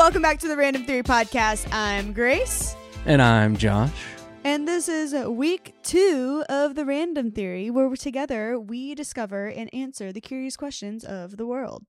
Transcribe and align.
Welcome 0.00 0.22
back 0.22 0.38
to 0.38 0.48
the 0.48 0.56
Random 0.56 0.84
Theory 0.84 1.02
Podcast. 1.02 1.70
I'm 1.74 2.14
Grace, 2.14 2.74
And 3.04 3.20
I'm 3.20 3.54
Josh. 3.54 3.92
and 4.44 4.66
this 4.66 4.88
is 4.88 5.12
week 5.28 5.74
two 5.82 6.42
of 6.48 6.74
the 6.74 6.86
Random 6.86 7.30
Theory, 7.30 7.68
where 7.68 7.86
together 7.94 8.58
we 8.58 8.94
discover 8.94 9.48
and 9.48 9.68
answer 9.74 10.10
the 10.10 10.22
curious 10.22 10.56
questions 10.56 11.04
of 11.04 11.36
the 11.36 11.44
world. 11.46 11.84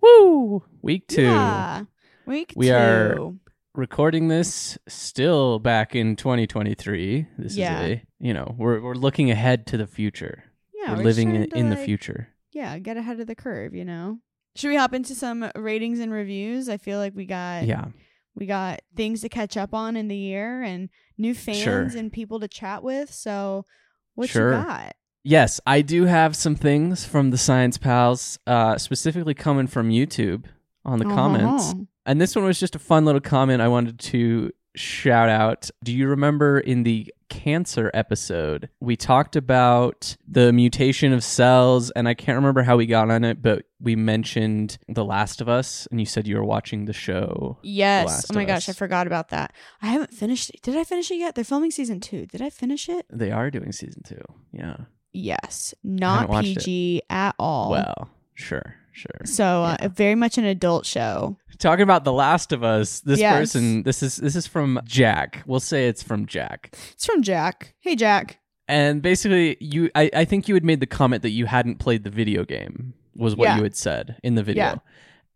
Woo! 0.00 0.62
Week 0.82 1.08
two. 1.08 1.22
Yeah. 1.22 1.84
Week 2.26 2.52
We 2.54 2.68
two. 2.68 2.74
are- 2.74 3.32
Recording 3.74 4.28
this 4.28 4.78
still 4.86 5.58
back 5.58 5.96
in 5.96 6.14
2023. 6.14 7.26
This 7.38 7.56
Yeah. 7.56 7.80
is 7.80 7.90
a, 7.98 8.02
you 8.20 8.34
know, 8.34 8.54
we're, 8.56 8.80
we're 8.80 8.94
looking 8.94 9.30
ahead 9.32 9.66
to 9.68 9.76
the 9.76 9.88
future. 9.88 10.44
yeah, 10.72 10.92
we're, 10.92 10.98
we're 10.98 11.02
living 11.04 11.34
in, 11.34 11.50
to, 11.50 11.56
in 11.58 11.70
the 11.70 11.76
like, 11.76 11.84
future. 11.86 12.28
Yeah, 12.52 12.78
get 12.78 12.96
ahead 12.96 13.18
of 13.18 13.26
the 13.26 13.34
curve, 13.34 13.74
you 13.74 13.84
know? 13.84 14.18
Should 14.54 14.68
we 14.68 14.76
hop 14.76 14.92
into 14.94 15.14
some 15.14 15.50
ratings 15.54 15.98
and 16.00 16.12
reviews? 16.12 16.68
I 16.68 16.76
feel 16.76 16.98
like 16.98 17.14
we 17.14 17.24
got 17.26 17.64
Yeah. 17.66 17.86
we 18.34 18.46
got 18.46 18.80
things 18.96 19.20
to 19.22 19.28
catch 19.28 19.56
up 19.56 19.74
on 19.74 19.96
in 19.96 20.08
the 20.08 20.16
year 20.16 20.62
and 20.62 20.88
new 21.18 21.34
fans 21.34 21.58
Sure. 21.58 21.82
and 21.96 22.12
people 22.12 22.40
to 22.40 22.48
chat 22.48 22.82
with. 22.82 23.12
So 23.12 23.64
what 24.14 24.28
Sure. 24.30 24.58
you 24.58 24.64
got? 24.64 24.96
Yes, 25.24 25.60
I 25.66 25.82
do 25.82 26.04
have 26.06 26.34
some 26.34 26.54
things 26.56 27.04
from 27.04 27.30
the 27.30 27.38
Science 27.38 27.78
Pals, 27.78 28.38
uh, 28.46 28.76
specifically 28.78 29.34
coming 29.34 29.66
from 29.68 29.90
YouTube 29.90 30.46
on 30.84 30.98
the 30.98 31.04
comments. 31.04 31.70
Uh-huh. 31.72 31.84
And 32.06 32.20
this 32.20 32.34
one 32.34 32.44
was 32.44 32.58
just 32.58 32.74
a 32.74 32.80
fun 32.80 33.04
little 33.04 33.20
comment 33.20 33.62
I 33.62 33.68
wanted 33.68 33.98
to 34.00 34.50
shout 34.74 35.28
out. 35.28 35.70
Do 35.82 35.92
you 35.92 36.08
remember 36.08 36.58
in 36.58 36.82
the 36.82 37.12
cancer 37.28 37.90
episode, 37.94 38.68
we 38.80 38.94
talked 38.96 39.36
about 39.36 40.16
the 40.28 40.52
mutation 40.52 41.12
of 41.12 41.24
cells, 41.24 41.90
and 41.92 42.06
I 42.06 42.14
can't 42.14 42.36
remember 42.36 42.62
how 42.62 42.76
we 42.76 42.86
got 42.86 43.10
on 43.10 43.24
it, 43.24 43.40
but 43.42 43.64
we 43.80 43.96
mentioned 43.96 44.78
The 44.88 45.04
Last 45.04 45.40
of 45.40 45.48
Us, 45.48 45.88
and 45.90 45.98
you 45.98 46.06
said 46.06 46.26
you 46.26 46.36
were 46.36 46.44
watching 46.44 46.84
the 46.84 46.92
show. 46.92 47.58
Yes. 47.62 48.06
Last 48.06 48.30
Oh 48.30 48.34
my 48.34 48.44
gosh, 48.44 48.68
I 48.68 48.72
forgot 48.72 49.06
about 49.06 49.30
that. 49.30 49.54
I 49.80 49.86
haven't 49.86 50.12
finished 50.12 50.50
it. 50.50 50.62
Did 50.62 50.76
I 50.76 50.84
finish 50.84 51.10
it 51.10 51.16
yet? 51.16 51.34
They're 51.34 51.44
filming 51.44 51.70
season 51.70 52.00
two. 52.00 52.26
Did 52.26 52.42
I 52.42 52.50
finish 52.50 52.88
it? 52.88 53.06
They 53.10 53.30
are 53.30 53.50
doing 53.50 53.72
season 53.72 54.02
two. 54.04 54.22
Yeah. 54.52 54.76
Yes. 55.12 55.74
Not 55.82 56.28
watched 56.28 56.48
it. 56.48 56.58
PG 56.58 57.02
at 57.10 57.34
all. 57.38 57.70
Well, 57.70 58.10
sure, 58.34 58.76
sure. 58.92 59.20
so 59.24 59.62
uh, 59.62 59.76
yeah. 59.80 59.88
very 59.88 60.14
much 60.14 60.38
an 60.38 60.44
adult 60.44 60.86
show. 60.86 61.36
Talking 61.58 61.82
about 61.84 62.04
The 62.04 62.12
Last 62.12 62.52
of 62.52 62.64
Us, 62.64 63.00
this 63.00 63.20
Yes. 63.20 63.38
person, 63.38 63.82
this 63.84 64.02
is 64.02 64.16
this 64.16 64.34
is 64.36 64.46
from 64.46 64.80
Jack. 64.84 65.42
We'll 65.46 65.60
say 65.60 65.86
it's 65.88 66.02
from 66.02 66.26
Jack. 66.26 66.70
It's 66.92 67.06
from 67.06 67.22
Jack. 67.22 67.74
Hey 67.80 67.94
Jack. 67.96 68.38
And 68.68 69.02
basically, 69.02 69.56
you, 69.60 69.90
I, 69.94 70.08
I 70.14 70.24
think 70.24 70.48
you 70.48 70.54
had 70.54 70.64
made 70.64 70.80
the 70.80 70.86
comment 70.86 71.22
that 71.22 71.30
you 71.30 71.46
hadn't 71.46 71.76
played 71.78 72.04
the 72.04 72.10
video 72.10 72.44
game, 72.44 72.94
was 73.14 73.36
what 73.36 73.46
Yeah. 73.46 73.56
you 73.58 73.62
had 73.64 73.76
said 73.76 74.16
in 74.22 74.34
the 74.34 74.42
video. 74.42 74.62
Yeah. 74.64 74.74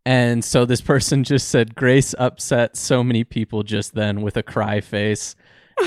And 0.06 0.45
so 0.45 0.65
this 0.65 0.81
person 0.81 1.25
just 1.33 1.49
said, 1.49 1.75
Grace 1.75 2.15
upset 2.19 2.77
so 2.77 3.03
many 3.05 3.25
people 3.25 3.62
just 3.62 3.95
then 3.95 4.22
with 4.22 4.37
a 4.37 4.43
cry 4.43 4.81
face. 4.81 5.34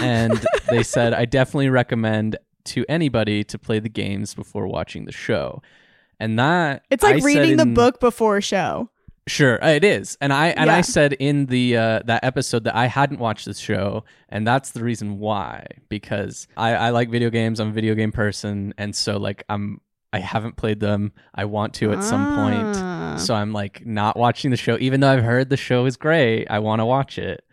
And 0.02 0.40
they 0.70 0.84
said, 0.84 1.14
I 1.14 1.26
definitely 1.26 1.70
recommend 1.70 2.38
to 2.66 2.86
anybody 2.88 3.44
to 3.46 3.58
play 3.58 3.80
the 3.80 3.90
games 3.90 4.36
before 4.36 4.68
watching 4.68 5.06
the 5.06 5.12
show. 5.12 5.62
And 6.20 6.38
that 6.40 6.84
It's 6.90 7.04
like 7.04 7.22
I 7.22 7.26
reading 7.26 7.58
the 7.58 7.64
in- 7.64 7.74
book 7.74 8.00
before 8.00 8.38
a 8.38 8.42
show. 8.42 8.90
Sure, 9.28 9.64
uh, 9.64 9.70
it 9.70 9.84
is, 9.84 10.18
and 10.22 10.34
I 10.34 10.48
and 10.48 10.68
Yeah. 10.70 10.78
I 10.78 10.82
said 10.82 11.14
in 11.14 11.46
the 11.46 11.78
uh, 11.78 12.00
that 12.06 12.24
episode 12.24 12.64
that 12.64 12.76
I 12.76 12.88
hadn't 12.88 13.20
watched 13.20 13.46
this 13.46 13.60
show, 13.60 14.04
and 14.30 14.46
that's 14.48 14.72
the 14.72 14.84
reason 14.84 15.20
why 15.20 15.68
because 15.88 16.48
I, 16.58 16.72
I 16.74 16.90
like 16.90 17.12
video 17.12 17.30
games. 17.30 17.60
I'm 17.60 17.68
a 17.68 17.72
video 17.72 17.94
game 17.94 18.12
person, 18.12 18.74
and 18.80 18.96
so 18.96 19.18
like 19.18 19.44
I'm 19.48 19.82
I 20.12 20.18
haven't 20.20 20.56
played 20.58 20.80
them. 20.80 21.12
I 21.36 21.46
want 21.46 21.76
to 21.76 21.92
at 21.92 22.04
some 22.04 22.26
Ah. 22.26 22.36
point, 23.14 23.22
so 23.22 23.36
I'm 23.36 23.54
like 23.54 23.86
not 23.86 24.18
watching 24.18 24.50
the 24.50 24.58
show, 24.58 24.78
even 24.80 25.00
though 25.00 25.12
I've 25.12 25.24
heard 25.24 25.50
the 25.52 25.58
show 25.58 25.86
is 25.86 25.96
great. 25.96 26.48
I 26.50 26.58
want 26.58 26.80
to 26.80 26.86
watch 26.86 27.20
it, 27.20 27.44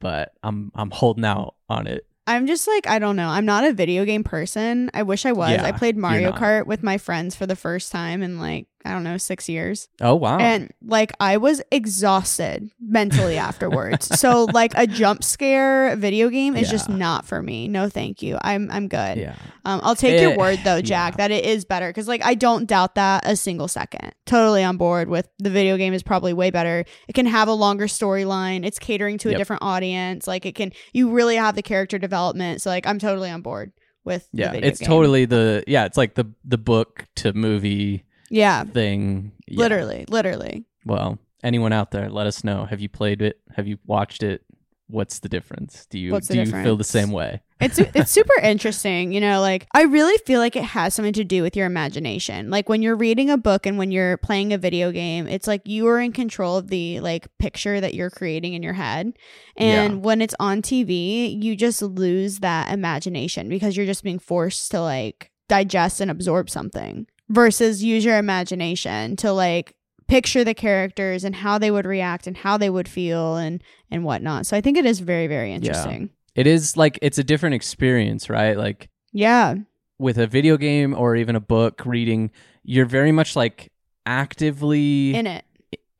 but 0.00 0.32
I'm 0.42 0.72
I'm 0.74 0.90
holding 0.90 1.24
out 1.24 1.54
on 1.68 1.86
it. 1.86 2.04
I'm 2.26 2.46
just 2.46 2.68
like, 2.68 2.86
I 2.86 2.98
don't 2.98 3.16
know. 3.16 3.28
I'm 3.28 3.44
not 3.44 3.64
a 3.64 3.72
video 3.72 4.04
game 4.04 4.22
person. 4.22 4.90
I 4.94 5.02
wish 5.02 5.26
I 5.26 5.32
was. 5.32 5.50
Yeah, 5.50 5.64
I 5.64 5.72
played 5.72 5.96
Mario. 5.96 6.32
Kart 6.32 6.66
with 6.66 6.82
my 6.82 6.98
friends 6.98 7.34
for 7.34 7.46
the 7.46 7.56
first 7.56 7.90
time 7.90 8.22
in 8.22 8.38
like, 8.38 8.66
I 8.84 8.92
don't 8.92 9.04
know, 9.04 9.16
six 9.16 9.48
years. 9.48 9.88
Oh 10.00 10.14
wow! 10.16 10.38
And 10.38 10.72
like 10.84 11.12
I 11.20 11.36
was 11.36 11.60
exhausted 11.70 12.70
mentally 12.80 13.36
afterwards. 13.48 14.06
so 14.18 14.44
like 14.52 14.72
a 14.74 14.86
jump 14.86 15.22
scare 15.22 15.94
video 15.96 16.28
game 16.30 16.56
is 16.56 16.70
just 16.70 16.88
not 16.88 17.24
for 17.26 17.42
me. 17.42 17.68
No, 17.68 17.88
thank 17.88 18.22
you. 18.22 18.38
I'm 18.42 18.70
I'm 18.70 18.88
good. 18.88 19.18
yeah, 19.18 19.34
Um, 19.64 19.80
I'll 19.82 19.94
take 19.94 20.20
your 20.20 20.32
Eh, 20.32 20.36
word 20.36 20.58
though, 20.64 20.80
Jack, 20.80 21.12
yeah. 21.14 21.16
that 21.18 21.30
it 21.30 21.44
is 21.44 21.64
better 21.64 21.88
because 21.88 22.08
like 22.08 22.24
I 22.24 22.34
don't 22.34 22.66
doubt 22.66 22.96
that 22.96 23.22
a 23.26 23.36
single 23.36 23.68
second. 23.68 24.12
Totally 24.26 24.64
on 24.64 24.76
board 24.76 25.08
with 25.08 25.28
the 25.38 25.50
video 25.50 25.76
game 25.76 25.92
is 25.94 26.02
probably 26.02 26.32
way 26.32 26.50
better. 26.50 26.84
It 27.08 27.12
can 27.14 27.26
have 27.26 27.48
a 27.48 27.52
longer 27.52 27.86
storyline. 27.86 28.64
It's 28.64 28.78
catering 28.78 29.18
to 29.18 29.28
a 29.30 29.34
different 29.36 29.62
audience. 29.62 30.26
Like 30.26 30.46
it 30.46 30.54
can, 30.54 30.72
you 30.92 31.10
really 31.10 31.36
have 31.36 31.54
the 31.54 31.62
character 31.62 31.98
development. 31.98 32.62
So 32.62 32.70
like 32.70 32.86
I'm 32.86 32.98
totally 32.98 33.30
on 33.30 33.42
board 33.42 33.72
with. 34.04 34.28
the 34.32 34.42
yeah. 34.42 34.52
It's 34.54 34.80
game. 34.80 34.86
totally 34.88 35.24
the 35.26 35.64
yeah. 35.66 35.84
It's 35.84 35.96
like 35.96 36.14
the 36.14 36.26
the 36.44 36.58
book 36.58 37.06
to 37.16 37.32
movie 37.32 38.04
yeah, 38.32 38.64
thing. 38.64 39.32
Yeah. 39.46 39.58
literally, 39.58 40.04
literally. 40.08 40.64
Well, 40.84 41.18
anyone 41.44 41.72
out 41.72 41.90
there, 41.90 42.08
let 42.08 42.26
us 42.26 42.42
know. 42.42 42.64
Have 42.64 42.80
you 42.80 42.88
played 42.88 43.22
it? 43.22 43.40
Have 43.56 43.66
you 43.68 43.78
watched 43.86 44.22
it? 44.22 44.42
What's 44.88 45.20
the 45.20 45.28
difference? 45.28 45.86
Do 45.86 45.98
you 45.98 46.20
do 46.20 46.38
you 46.38 46.46
feel 46.46 46.76
the 46.76 46.84
same 46.84 47.12
way? 47.12 47.40
It's 47.60 47.78
it's 47.78 48.10
super 48.18 48.38
interesting, 48.42 49.12
you 49.12 49.20
know, 49.20 49.40
like 49.40 49.66
I 49.72 49.82
really 49.84 50.18
feel 50.26 50.38
like 50.38 50.54
it 50.54 50.64
has 50.64 50.92
something 50.94 51.14
to 51.14 51.24
do 51.24 51.40
with 51.42 51.56
your 51.56 51.64
imagination. 51.64 52.50
Like 52.50 52.68
when 52.68 52.82
you're 52.82 52.96
reading 52.96 53.30
a 53.30 53.38
book 53.38 53.64
and 53.64 53.78
when 53.78 53.90
you're 53.90 54.18
playing 54.18 54.52
a 54.52 54.58
video 54.58 54.90
game, 54.92 55.26
it's 55.28 55.46
like 55.46 55.62
you 55.66 55.86
are 55.86 55.98
in 56.00 56.12
control 56.12 56.58
of 56.58 56.68
the 56.68 57.00
like 57.00 57.26
picture 57.38 57.80
that 57.80 57.94
you're 57.94 58.10
creating 58.10 58.52
in 58.52 58.62
your 58.62 58.74
head. 58.74 59.12
And 59.56 59.94
Yeah. 59.94 59.98
when 60.00 60.20
it's 60.20 60.34
on 60.38 60.60
TV, 60.60 61.42
you 61.42 61.56
just 61.56 61.80
lose 61.80 62.40
that 62.40 62.70
imagination 62.70 63.48
because 63.48 63.76
you're 63.76 63.86
just 63.86 64.04
being 64.04 64.18
forced 64.18 64.70
to 64.72 64.80
like 64.82 65.30
digest 65.48 66.00
and 66.02 66.10
absorb 66.10 66.50
something 66.50 67.06
versus 67.28 67.82
use 67.82 68.04
your 68.04 68.18
imagination 68.18 69.16
to 69.16 69.32
like 69.32 69.74
picture 70.08 70.44
the 70.44 70.54
characters 70.54 71.24
and 71.24 71.34
how 71.36 71.56
they 71.58 71.70
would 71.70 71.86
react 71.86 72.26
and 72.26 72.36
how 72.36 72.56
they 72.58 72.68
would 72.70 72.88
feel 72.88 73.36
and 73.36 73.62
and 73.90 74.04
whatnot. 74.04 74.46
So 74.46 74.56
I 74.56 74.60
think 74.60 74.76
it 74.76 74.84
is 74.86 75.00
very 75.00 75.26
very 75.26 75.52
interesting. 75.52 76.10
It 76.34 76.46
is 76.46 76.76
like 76.76 76.98
it's 77.02 77.18
a 77.18 77.24
different 77.24 77.54
experience, 77.54 78.28
right? 78.30 78.56
Like 78.56 78.88
Yeah. 79.12 79.54
with 79.98 80.18
a 80.18 80.26
video 80.26 80.56
game 80.56 80.94
or 80.94 81.16
even 81.16 81.36
a 81.36 81.40
book 81.40 81.82
reading, 81.86 82.30
you're 82.64 82.86
very 82.86 83.12
much 83.12 83.36
like 83.36 83.70
actively 84.04 85.14
In 85.14 85.26
it. 85.26 85.44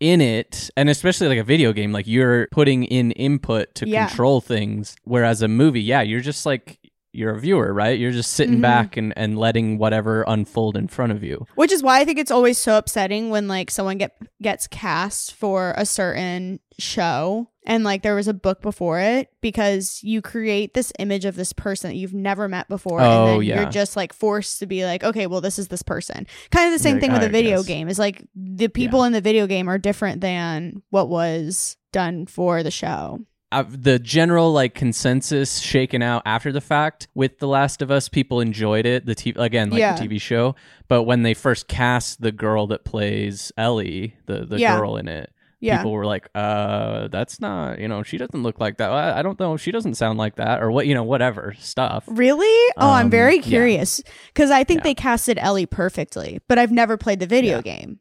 in 0.00 0.20
it 0.20 0.70
and 0.76 0.88
especially 0.88 1.28
like 1.28 1.38
a 1.38 1.44
video 1.44 1.72
game 1.72 1.92
like 1.92 2.06
you're 2.06 2.48
putting 2.50 2.84
in 2.84 3.12
input 3.12 3.74
to 3.76 3.88
Yeah. 3.88 4.06
control 4.08 4.40
things 4.40 4.96
whereas 5.04 5.42
a 5.42 5.48
movie 5.48 5.80
yeah 5.82 6.02
you're 6.02 6.20
just 6.20 6.44
like 6.44 6.78
you're 7.12 7.34
a 7.34 7.38
viewer 7.40 7.72
right 7.72 7.98
you're 7.98 8.10
just 8.12 8.32
sitting 8.32 8.58
Mhm. 8.58 8.62
back 8.62 8.96
and, 8.96 9.12
and 9.16 9.38
letting 9.38 9.78
whatever 9.78 10.24
unfold 10.26 10.76
in 10.76 10.88
front 10.88 11.12
of 11.12 11.22
you 11.22 11.46
Which 11.54 11.70
is 11.72 11.82
why 11.82 12.00
I 12.00 12.04
think 12.04 12.18
it's 12.18 12.30
always 12.30 12.58
so 12.58 12.78
upsetting 12.78 13.30
when 13.30 13.48
like 13.48 13.70
someone 13.70 13.98
get 13.98 14.16
gets 14.40 14.66
cast 14.66 15.34
for 15.34 15.74
a 15.76 15.84
certain 15.86 16.60
show 16.78 17.48
and 17.64 17.84
like 17.84 18.02
there 18.02 18.14
was 18.14 18.26
a 18.28 18.34
book 18.34 18.60
before 18.62 18.98
it 18.98 19.28
because 19.40 20.00
you 20.02 20.20
create 20.22 20.74
this 20.74 20.92
image 20.98 21.24
of 21.26 21.36
this 21.36 21.52
person 21.52 21.90
that 21.90 21.96
you've 21.96 22.14
never 22.14 22.48
met 22.48 22.66
before 22.68 23.00
Oh, 23.00 23.04
and 23.04 23.28
then 23.28 23.42
yeah. 23.42 23.60
you're 23.60 23.70
just 23.70 23.94
like 23.94 24.12
forced 24.12 24.58
to 24.60 24.66
be 24.66 24.84
like 24.84 25.04
okay 25.04 25.26
well 25.26 25.40
this 25.42 25.58
is 25.58 25.68
this 25.68 25.82
person 25.82 26.26
kind 26.50 26.66
of 26.66 26.72
the 26.72 26.82
same 26.82 26.94
Like, 26.94 27.02
thing 27.02 27.12
with 27.12 27.22
I 27.22 27.26
a 27.26 27.30
video 27.30 27.58
guess. 27.58 27.66
game 27.66 27.88
is 27.88 27.98
like 27.98 28.24
the 28.34 28.68
people 28.68 29.04
in 29.04 29.12
the 29.12 29.20
video 29.20 29.46
game 29.46 29.68
are 29.68 29.78
different 29.78 30.22
than 30.22 30.82
what 30.90 31.08
was 31.10 31.76
done 31.92 32.24
for 32.26 32.62
the 32.62 32.70
show 32.70 33.20
uh, 33.52 33.64
the 33.68 33.98
general 33.98 34.52
like 34.52 34.74
consensus 34.74 35.58
shaken 35.60 36.02
out 36.02 36.22
after 36.26 36.50
the 36.52 36.60
fact 36.60 37.08
with 37.14 37.38
The 37.38 37.46
Last 37.48 37.82
of 37.82 37.90
Us, 37.90 38.08
people 38.08 38.40
enjoyed 38.40 38.86
it. 38.86 39.06
The 39.06 39.14
TV 39.14 39.36
again, 39.38 39.70
like 39.70 39.78
Yeah. 39.80 39.94
the 39.94 40.08
TV 40.08 40.20
show, 40.20 40.54
but 40.88 41.04
when 41.04 41.22
they 41.22 41.34
first 41.34 41.68
cast 41.68 42.20
the 42.20 42.32
girl 42.32 42.66
that 42.68 42.84
plays 42.84 43.52
Ellie, 43.56 44.16
the 44.26 44.44
the 44.46 44.58
Yeah. 44.58 44.76
girl 44.78 44.96
in 44.96 45.06
it, 45.08 45.30
yeah 45.60 45.76
people 45.78 45.92
were 45.92 46.04
like, 46.06 46.28
"Uh, 46.34 47.08
that's 47.08 47.40
not 47.40 47.78
you 47.78 47.86
know 47.88 48.02
she 48.02 48.18
doesn't 48.18 48.42
look 48.42 48.58
like 48.58 48.78
that. 48.78 48.90
I, 48.90 49.18
I 49.18 49.22
don't 49.22 49.38
know. 49.38 49.56
She 49.56 49.70
doesn't 49.70 49.94
sound 49.94 50.18
like 50.18 50.36
that, 50.36 50.62
or 50.62 50.70
what 50.70 50.86
you 50.86 50.94
know, 50.94 51.04
whatever 51.04 51.54
stuff." 51.58 52.04
Really? 52.08 52.72
Oh, 52.76 52.90
I'm 52.92 53.06
Um, 53.06 53.10
very 53.10 53.38
curious 53.38 54.02
because 54.34 54.50
I 54.50 54.64
think 54.64 54.82
they 54.82 54.94
casted 54.94 55.38
Ellie 55.40 55.66
perfectly, 55.66 56.40
but 56.48 56.58
I've 56.58 56.72
never 56.72 56.96
played 56.96 57.20
the 57.20 57.26
video 57.26 57.62
game. 57.62 58.00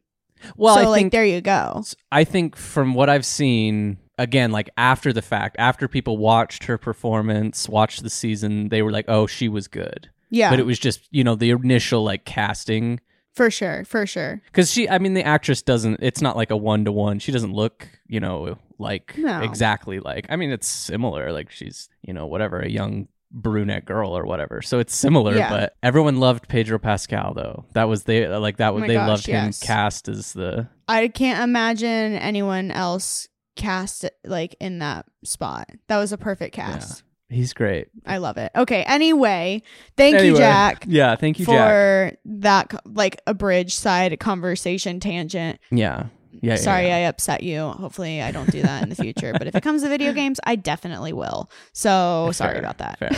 Well, 0.56 0.74
so 0.74 0.80
I 0.80 0.84
like 0.86 0.98
think 0.98 1.12
there 1.12 1.24
you 1.24 1.40
go. 1.40 1.84
I 2.10 2.24
think 2.24 2.56
from 2.56 2.94
what 2.94 3.08
I've 3.08 3.24
seen, 3.24 3.98
again, 4.18 4.50
like 4.52 4.70
after 4.76 5.12
the 5.12 5.22
fact, 5.22 5.56
after 5.58 5.88
people 5.88 6.16
watched 6.18 6.64
her 6.64 6.78
performance, 6.78 7.68
watched 7.68 8.02
the 8.02 8.10
season, 8.10 8.68
they 8.68 8.82
were 8.82 8.90
like, 8.92 9.06
"Oh, 9.08 9.26
she 9.26 9.48
was 9.48 9.68
good." 9.68 10.10
Yeah, 10.30 10.48
But 10.50 10.60
it 10.60 10.66
was 10.66 10.78
just 10.78 11.08
you 11.10 11.24
know 11.24 11.34
the 11.34 11.50
initial 11.50 12.02
like 12.04 12.24
casting 12.24 13.00
for 13.34 13.50
sure, 13.50 13.84
for 13.84 14.06
sure. 14.06 14.40
because 14.46 14.70
she, 14.70 14.88
I 14.88 14.98
mean, 14.98 15.14
the 15.14 15.24
actress 15.24 15.62
doesn't. 15.62 16.00
It's 16.02 16.20
not 16.22 16.36
like 16.36 16.50
a 16.50 16.56
one 16.56 16.84
to 16.86 16.92
one. 16.92 17.18
She 17.18 17.32
doesn't 17.32 17.52
look 17.52 17.86
you 18.06 18.20
know 18.20 18.56
like 18.78 19.16
No. 19.18 19.40
exactly 19.42 20.00
like. 20.00 20.26
I 20.28 20.36
mean, 20.36 20.50
it's 20.50 20.66
similar. 20.68 21.32
Like 21.32 21.50
she's 21.50 21.88
you 22.02 22.12
know 22.14 22.26
whatever 22.26 22.60
a 22.60 22.68
young 22.68 23.08
brunette 23.30 23.86
girl 23.86 24.10
or 24.16 24.24
whatever. 24.26 24.60
So 24.60 24.78
it's 24.78 24.94
similar, 24.94 25.34
Yeah. 25.34 25.48
but 25.48 25.76
everyone 25.82 26.20
loved 26.20 26.48
Pedro 26.48 26.78
Pascal 26.78 27.32
though. 27.34 27.64
That 27.72 27.84
was 27.88 28.04
they 28.04 28.26
like 28.28 28.58
that 28.58 28.70
Oh 28.70 28.74
was 28.74 28.80
my 28.82 28.88
they 28.88 28.94
gosh, 28.94 29.08
loved 29.08 29.26
him 29.26 29.50
cast 29.62 30.08
as 30.08 30.32
the 30.34 30.68
I 30.88 31.08
can't 31.08 31.42
imagine 31.42 32.14
anyone 32.14 32.70
else 32.70 33.28
cast 33.62 34.04
like 34.24 34.54
in 34.60 34.80
that 34.80 35.06
spot. 35.24 35.70
That 35.88 35.98
was 35.98 36.12
a 36.12 36.18
perfect 36.18 36.54
cast. 36.54 37.02
he's 37.30 37.52
great. 37.52 37.88
I 38.04 38.18
love 38.18 38.36
it. 38.36 38.52
Okay. 38.54 38.82
Anyway, 38.82 39.62
thank 39.96 40.20
you, 40.22 40.36
Jack, 40.36 40.84
Yeah, 40.86 41.16
thank 41.16 41.38
you, 41.38 41.46
Jack. 41.46 41.54
for 41.54 42.16
that 42.24 42.74
like 42.84 43.20
a 43.26 43.34
bridge 43.34 43.74
side 43.74 44.18
conversation 44.20 45.00
tangent. 45.00 45.58
Yeah. 45.70 46.06
Yeah. 46.32 46.52
yeah, 46.54 46.56
Sorry, 46.56 46.88
yeah. 46.88 46.96
I 46.96 47.00
upset 47.00 47.42
you. 47.42 47.68
Hopefully, 47.68 48.20
I 48.20 48.32
don't 48.32 48.50
do 48.50 48.62
that 48.62 48.82
in 48.82 48.88
the 48.88 48.96
future. 48.96 49.32
But 49.32 49.46
if 49.46 49.54
it 49.54 49.62
comes 49.62 49.82
to 49.82 49.88
video 49.88 50.12
games, 50.12 50.40
I 50.44 50.56
definitely 50.56 51.12
will. 51.12 51.50
So 51.72 52.30
sorry 52.32 52.58
about 52.58 52.78
that. 52.78 52.98
fair. 52.98 53.10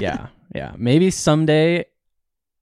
yeah. 0.00 0.26
Yeah. 0.54 0.72
Maybe 0.76 1.10
someday 1.10 1.86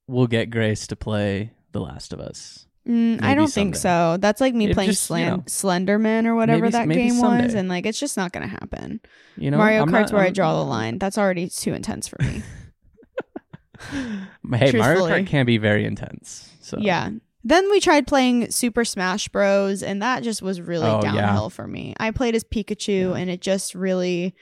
we'll 0.07 0.27
get 0.29 0.51
Grace 0.51 0.87
to 0.89 0.97
play 0.97 1.53
The 1.73 1.81
Last 1.81 2.13
of 2.13 2.21
Us. 2.21 2.67
Mm, 2.89 3.21
I 3.23 3.35
don't 3.35 3.51
think 3.53 3.75
so. 3.75 4.17
That's 4.21 4.41
like 4.41 4.55
me 4.55 4.71
It 4.71 4.75
playing 4.75 4.91
just, 4.91 5.11
you 5.11 5.17
know. 5.17 5.39
Slenderman 5.47 6.25
or 6.27 6.35
whatever 6.37 6.63
Maybe- 6.63 6.73
that 6.73 6.87
maybe 6.89 7.09
game 7.09 7.21
was, 7.21 7.55
and 7.55 7.69
like 7.69 7.85
it's 7.85 7.99
just 7.99 8.17
not 8.17 8.33
gonna 8.33 8.47
happen. 8.47 9.01
You 9.37 9.51
know, 9.51 9.59
Mario 9.59 9.83
I'm 9.83 9.89
Kart's 9.91 10.13
not- 10.13 10.17
where 10.19 10.23
I 10.23 10.27
I'm- 10.27 10.35
draw 10.35 10.55
the 10.57 10.65
line. 10.65 10.99
That's 10.99 11.19
already 11.19 11.49
too 11.49 11.75
intense 11.75 12.07
for 12.07 12.17
me. 12.23 12.43
Hey, 14.55 14.73
Mario 14.73 15.07
Kart 15.07 15.27
can 15.27 15.45
be 15.45 15.59
very 15.59 15.85
intense. 15.85 16.51
So 16.61 16.79
Yeah. 16.81 17.11
Then 17.45 17.71
we 17.71 17.79
tried 17.79 18.07
playing 18.07 18.51
Super 18.51 18.85
Smash 18.85 19.29
Bros, 19.29 19.83
and 19.83 20.03
that 20.03 20.23
just 20.25 20.43
was 20.43 20.61
really 20.61 20.87
Oh, 20.89 21.01
yeah. 21.05 21.13
downhill 21.13 21.51
for 21.51 21.67
me. 21.67 21.95
I 22.01 22.11
played 22.11 22.35
as 22.35 22.43
Pikachu, 22.43 23.17
and 23.21 23.31
it 23.31 23.41
just 23.41 23.75
really 23.75 24.35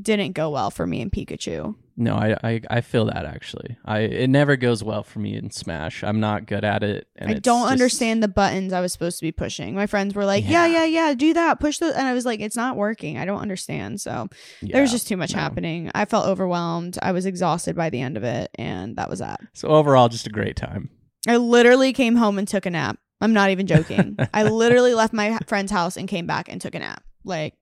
didn't 0.00 0.32
go 0.32 0.50
well 0.50 0.70
for 0.70 0.86
me 0.86 1.00
in 1.00 1.10
Pikachu. 1.10 1.74
No, 1.96 2.14
I, 2.14 2.36
I 2.42 2.60
I 2.70 2.80
feel 2.80 3.04
that 3.06 3.24
actually. 3.26 3.76
I 3.84 3.98
it 4.00 4.30
never 4.30 4.56
goes 4.56 4.82
well 4.82 5.02
for 5.02 5.18
me 5.18 5.36
in 5.36 5.50
Smash. 5.50 6.02
I'm 6.02 6.20
not 6.20 6.46
good 6.46 6.64
at 6.64 6.82
it. 6.82 7.06
And 7.16 7.30
I 7.30 7.34
don't 7.34 7.62
just- 7.64 7.72
understand 7.72 8.22
the 8.22 8.28
buttons 8.28 8.72
I 8.72 8.80
was 8.80 8.92
supposed 8.92 9.18
to 9.18 9.24
be 9.26 9.32
pushing. 9.32 9.74
My 9.74 9.86
friends 9.86 10.14
were 10.14 10.24
like, 10.24 10.44
"Yeah, 10.48 10.66
Yeah. 10.66 10.84
yeah, 10.84 11.08
yeah, 11.08 11.14
do 11.14 11.34
that, 11.34 11.60
push 11.60 11.78
the," 11.78 11.86
and 11.96 12.06
I 12.06 12.14
was 12.14 12.24
like, 12.24 12.40
"It's 12.40 12.56
not 12.56 12.76
working. 12.76 13.18
I 13.18 13.24
don't 13.26 13.40
understand." 13.40 14.00
So 14.00 14.28
Yeah, 14.62 14.72
there 14.72 14.82
was 14.82 14.90
just 14.90 15.06
too 15.06 15.16
much 15.18 15.34
no. 15.34 15.40
happening. 15.40 15.90
I 15.94 16.06
felt 16.06 16.26
overwhelmed. 16.26 16.98
I 17.02 17.12
was 17.12 17.26
exhausted 17.26 17.76
by 17.76 17.90
the 17.90 18.00
end 18.00 18.16
of 18.16 18.24
it, 18.24 18.50
and 18.54 18.96
that 18.96 19.10
was 19.10 19.18
that. 19.18 19.40
So 19.52 19.68
overall, 19.68 20.08
just 20.08 20.26
a 20.26 20.30
great 20.30 20.56
time. 20.56 20.88
I 21.28 21.36
literally 21.36 21.92
came 21.92 22.16
home 22.16 22.38
and 22.38 22.48
took 22.48 22.64
a 22.66 22.70
nap. 22.70 22.98
I'm 23.20 23.32
not 23.34 23.50
even 23.50 23.66
joking. 23.66 24.16
I 24.34 24.44
literally 24.44 24.94
left 24.94 25.12
my 25.12 25.38
friend's 25.46 25.70
house 25.70 25.96
and 25.96 26.08
came 26.08 26.26
back 26.26 26.48
and 26.48 26.60
took 26.60 26.74
a 26.74 26.78
nap. 26.80 27.04
Like 27.24 27.54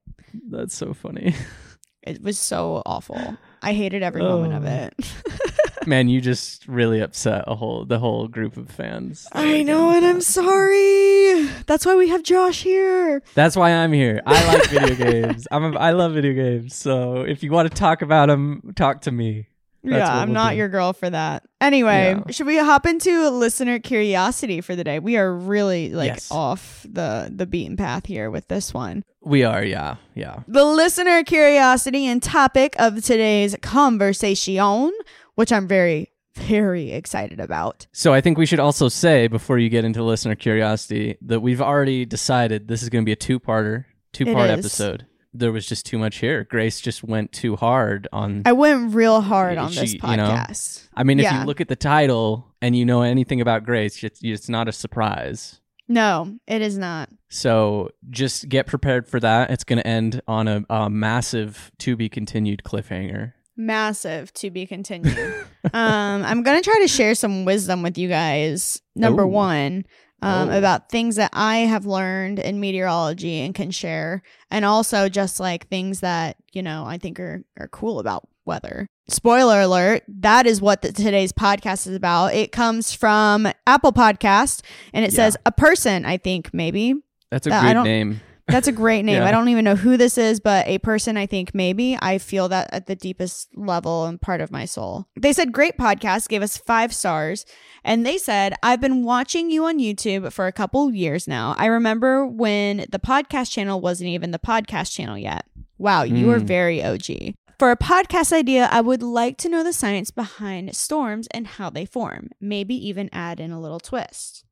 That's 0.49 0.75
so 0.75 0.95
funny. 0.95 1.35
it 2.03 2.23
was 2.23 2.39
so 2.39 2.83
awful. 2.87 3.37
I 3.63 3.73
hated 3.73 4.03
every 4.03 4.23
moment 4.23 4.55
of 4.55 4.65
Oh. 4.65 4.69
it. 4.69 5.87
Man, 5.87 6.09
you 6.09 6.21
just 6.21 6.67
really 6.69 7.01
upset 7.01 7.45
a 7.47 7.55
whole 7.55 7.85
the 7.87 7.99
whole 7.99 8.29
group 8.29 8.57
of 8.59 8.71
fans. 8.71 9.27
I 9.33 9.63
know, 9.63 9.91
and 9.91 10.05
I'm 10.05 10.21
sorry. 10.21 11.47
That's 11.67 11.87
why 11.87 11.95
we 11.97 12.09
have 12.09 12.23
Josh 12.23 12.63
here. 12.63 13.23
That's 13.35 13.57
why 13.57 13.71
I'm 13.73 13.93
here. 13.93 14.21
I 14.27 14.47
like 14.57 14.69
video 14.69 14.95
games. 15.11 15.47
I'm 15.51 15.75
a, 15.75 15.79
I 15.79 15.93
love 15.93 16.13
video 16.13 16.35
games. 16.35 16.75
So 16.75 17.23
if 17.23 17.43
you 17.43 17.51
want 17.51 17.71
to 17.71 17.75
talk 17.75 18.03
about 18.03 18.27
them, 18.29 18.73
talk 18.77 19.01
to 19.03 19.11
me. 19.11 19.47
That's 19.83 19.97
yeah, 20.11 20.19
I'm 20.21 20.33
not 20.33 20.51
do. 20.51 20.57
your 20.57 20.69
girl 20.69 20.93
for 20.93 21.09
that. 21.09 21.45
Anyway, 21.61 22.15
Yeah. 22.15 22.31
should 22.33 22.47
we 22.47 22.59
hop 22.59 22.85
into 22.85 23.31
listener 23.31 23.79
curiosity 23.79 24.61
for 24.61 24.77
the 24.77 24.85
day? 24.85 24.99
We 24.99 25.17
are 25.17 25.33
really 25.35 25.89
like 25.91 26.09
Yes. 26.09 26.29
off 26.31 26.85
the 26.89 27.33
the 27.35 27.47
beaten 27.47 27.77
path 27.77 28.05
here 28.07 28.31
with 28.31 28.49
this 28.49 28.75
one. 28.75 29.05
We 29.23 29.43
are, 29.45 29.65
yeah, 29.65 29.97
yeah. 30.15 30.41
The 30.49 30.65
listener 30.65 31.23
curiosity 31.25 32.07
and 32.07 32.23
topic 32.23 32.75
of 32.79 33.03
today's 33.05 33.57
conversation, 33.63 34.93
which 35.35 35.53
I'm 35.53 35.67
very 35.69 36.11
very 36.35 36.93
excited 36.93 37.41
about. 37.41 37.87
So 37.93 38.15
I 38.15 38.21
think 38.21 38.39
we 38.39 38.47
should 38.47 38.61
also 38.61 38.89
say 38.89 39.27
before 39.27 39.59
you 39.59 39.69
get 39.69 39.85
into 39.85 40.03
listener 40.03 40.35
curiosity 40.37 41.17
that 41.23 41.41
we've 41.41 41.61
already 41.61 42.07
decided 42.07 42.69
this 42.69 42.83
is 42.83 42.89
going 42.89 43.05
to 43.05 43.07
be 43.07 43.13
a 43.13 43.17
two-parter, 43.17 43.85
two-part 44.13 44.49
episode. 44.49 45.07
There 45.33 45.53
was 45.53 45.67
just 45.67 45.87
too 45.87 45.99
much 45.99 46.17
here. 46.19 46.45
Grace 46.45 46.81
just 46.81 47.05
went 47.05 47.33
too 47.33 47.57
hard 47.57 48.09
on. 48.13 48.43
I 48.45 48.53
went 48.53 48.95
real 48.95 49.21
hard 49.21 49.59
on 49.59 49.71
She- 49.71 49.81
this 49.81 49.93
you 49.95 50.01
know, 50.01 50.29
podcast. 50.29 50.89
I 50.95 51.05
mean, 51.05 51.21
if 51.21 51.25
yeah. 51.25 51.41
you 51.41 51.47
look 51.47 51.61
at 51.61 51.69
the 51.69 51.77
title 51.77 52.53
and 52.61 52.75
you 52.77 52.85
know 52.85 53.03
anything 53.03 53.41
about 53.41 53.65
Grace, 53.65 54.03
it's, 54.03 54.21
it's 54.23 54.49
not 54.49 54.69
a 54.69 54.73
surprise. 54.73 55.61
no, 55.89 56.37
it 56.47 56.63
is 56.63 56.77
not. 56.79 57.09
So 57.29 57.91
just 58.11 58.49
get 58.49 58.67
prepared 58.67 59.07
for 59.07 59.21
that. 59.21 59.51
It's 59.51 59.63
going 59.65 59.79
to 59.79 59.87
end 59.87 60.21
on 60.27 60.49
a, 60.49 60.65
a 60.69 60.91
massive 60.91 61.71
to 61.79 61.95
be 61.97 62.09
continued 62.09 62.63
cliffhanger. 62.65 63.35
massive 63.57 64.33
to 64.35 64.51
be 64.51 64.67
continued. 64.67 65.17
um, 65.73 66.25
I'm 66.25 66.43
gonna 66.43 66.63
try 66.63 66.79
to 66.81 66.89
share 66.89 67.15
some 67.15 67.45
wisdom 67.45 67.83
with 67.83 67.99
you 67.99 68.09
guys. 68.09 68.81
Number 68.97 69.23
Ooh. 69.25 69.29
one, 69.29 69.85
um, 70.23 70.49
Oh. 70.51 70.59
about 70.59 70.89
things 70.91 71.17
that 71.17 71.31
I 71.33 71.59
have 71.59 71.87
learned 71.87 72.39
in 72.39 72.61
meteorology 72.61 73.41
and 73.41 73.55
can 73.55 73.71
share, 73.71 74.23
and 74.51 74.65
also 74.65 75.09
just 75.09 75.41
like 75.41 75.69
things 75.69 76.01
that 76.01 76.37
you 76.53 76.63
know 76.63 76.85
I 76.87 76.99
think 76.99 77.19
are 77.21 77.45
are 77.59 77.69
cool 77.69 77.99
about 78.01 78.29
weather. 78.45 78.87
Spoiler 79.09 79.61
alert: 79.61 80.03
that 80.09 80.47
is 80.47 80.61
what 80.61 80.83
the, 80.83 80.93
today's 80.93 81.33
podcast 81.33 81.87
is 81.87 81.95
about. 81.95 82.35
It 82.35 82.53
comes 82.53 82.93
from 82.93 83.49
Apple 83.67 83.93
Podcast, 83.93 84.63
and 84.93 85.05
it 85.05 85.13
Yeah. 85.13 85.17
says 85.17 85.37
a 85.47 85.53
person. 85.53 86.05
I 86.05 86.17
think 86.17 86.53
maybe 86.55 86.95
That's 87.31 87.47
a 87.47 87.55
Uh, 87.55 87.73
don't- 87.73 87.85
name. 87.85 88.21
That's 88.51 88.69
a 88.69 88.73
great 88.73 89.05
name. 89.05 89.23
Yeah. 89.23 89.29
I 89.29 89.31
don't 89.33 89.49
even 89.49 89.65
know 89.65 89.77
who 89.77 89.97
this 89.97 90.19
is, 90.19 90.41
but 90.41 90.67
a 90.67 90.79
person 90.79 91.17
I 91.17 91.27
think 91.27 91.55
maybe. 91.55 91.97
I 92.01 92.19
feel 92.19 92.49
that 92.49 92.71
at 92.73 92.87
the 92.87 92.97
deepest 92.97 93.49
level 93.57 94.07
and 94.07 94.21
part 94.21 94.41
of 94.41 94.51
my 94.51 94.65
soul. 94.65 95.07
They 95.19 95.33
said, 95.33 95.53
Great 95.53 95.77
podcast, 95.79 96.29
gave 96.29 96.43
us 96.43 96.57
five 96.57 96.95
stars. 96.95 97.45
And 97.85 98.05
they 98.05 98.19
said, 98.19 98.55
I've 98.63 98.81
been 98.81 99.05
watching 99.05 99.51
you 99.51 99.65
on 99.65 99.79
YouTube 99.79 100.33
for 100.33 100.47
a 100.47 100.53
couple 100.53 100.93
years 100.93 101.27
now. 101.27 101.55
I 101.59 101.67
remember 101.67 102.27
when 102.27 102.87
the 102.91 102.99
podcast 102.99 103.51
channel 103.51 103.81
wasn't 103.81 104.11
even 104.11 104.31
the 104.33 104.39
podcast 104.39 104.93
channel 104.93 105.17
yet. 105.19 105.47
Wow, 105.79 106.03
you 106.03 106.31
are 106.31 106.39
Mm. 106.41 106.45
very 106.45 106.85
OG. 106.85 107.35
For 107.59 107.71
a 107.71 107.77
podcast 107.77 108.33
idea, 108.33 108.69
I 108.71 108.81
would 108.81 109.03
like 109.03 109.37
to 109.39 109.49
know 109.49 109.63
the 109.63 109.73
science 109.73 110.11
behind 110.11 110.75
storms 110.75 111.27
and 111.33 111.47
how 111.47 111.69
they 111.71 111.85
form. 111.85 112.31
Maybe 112.41 112.75
even 112.89 113.09
add 113.13 113.39
in 113.41 113.51
a 113.51 113.61
little 113.61 113.81
twist. 113.81 114.45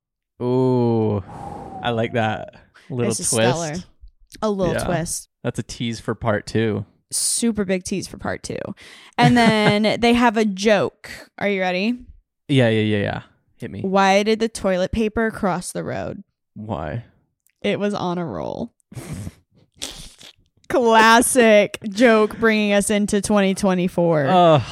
Ooh, 0.43 1.23
I 1.83 1.91
like 1.91 2.13
that 2.13 2.55
little 2.91 3.11
This 3.11 3.21
is 3.21 3.31
twist. 3.31 3.49
stellar. 3.59 3.75
A 4.43 4.51
little 4.51 4.75
Yeah. 4.75 4.85
twist. 4.85 5.29
That's 5.43 5.59
a 5.59 5.63
tease 5.63 6.01
for 6.01 6.15
part 6.15 6.47
two. 6.47 6.85
super 7.11 7.65
big 7.65 7.85
tease 7.85 8.07
for 8.07 8.19
part 8.19 8.43
two. 8.43 8.59
And 9.17 9.35
then 9.37 9.99
they 10.01 10.13
have 10.13 10.37
a 10.37 10.45
joke. 10.45 11.11
Are 11.39 11.49
you 11.49 11.61
ready? 11.61 11.99
Yeah, 12.49 12.69
yeah, 12.69 12.83
yeah, 12.83 12.99
yeah. 13.03 13.23
Hit 13.57 13.71
me. 13.71 13.81
Why 13.81 14.23
did 14.23 14.41
the 14.41 14.49
toilet 14.49 14.93
paper 14.93 15.31
cross 15.31 15.73
the 15.73 15.83
road? 15.85 16.23
Why? 16.55 17.05
It 17.63 17.81
was 17.81 17.95
on 17.95 18.19
a 18.19 18.25
roll. 18.27 18.75
Classic 20.69 21.79
joke 21.89 22.39
bringing 22.39 22.75
us 22.75 22.91
into 22.91 23.23
2024. 23.23 24.27
Oh, 24.29 24.63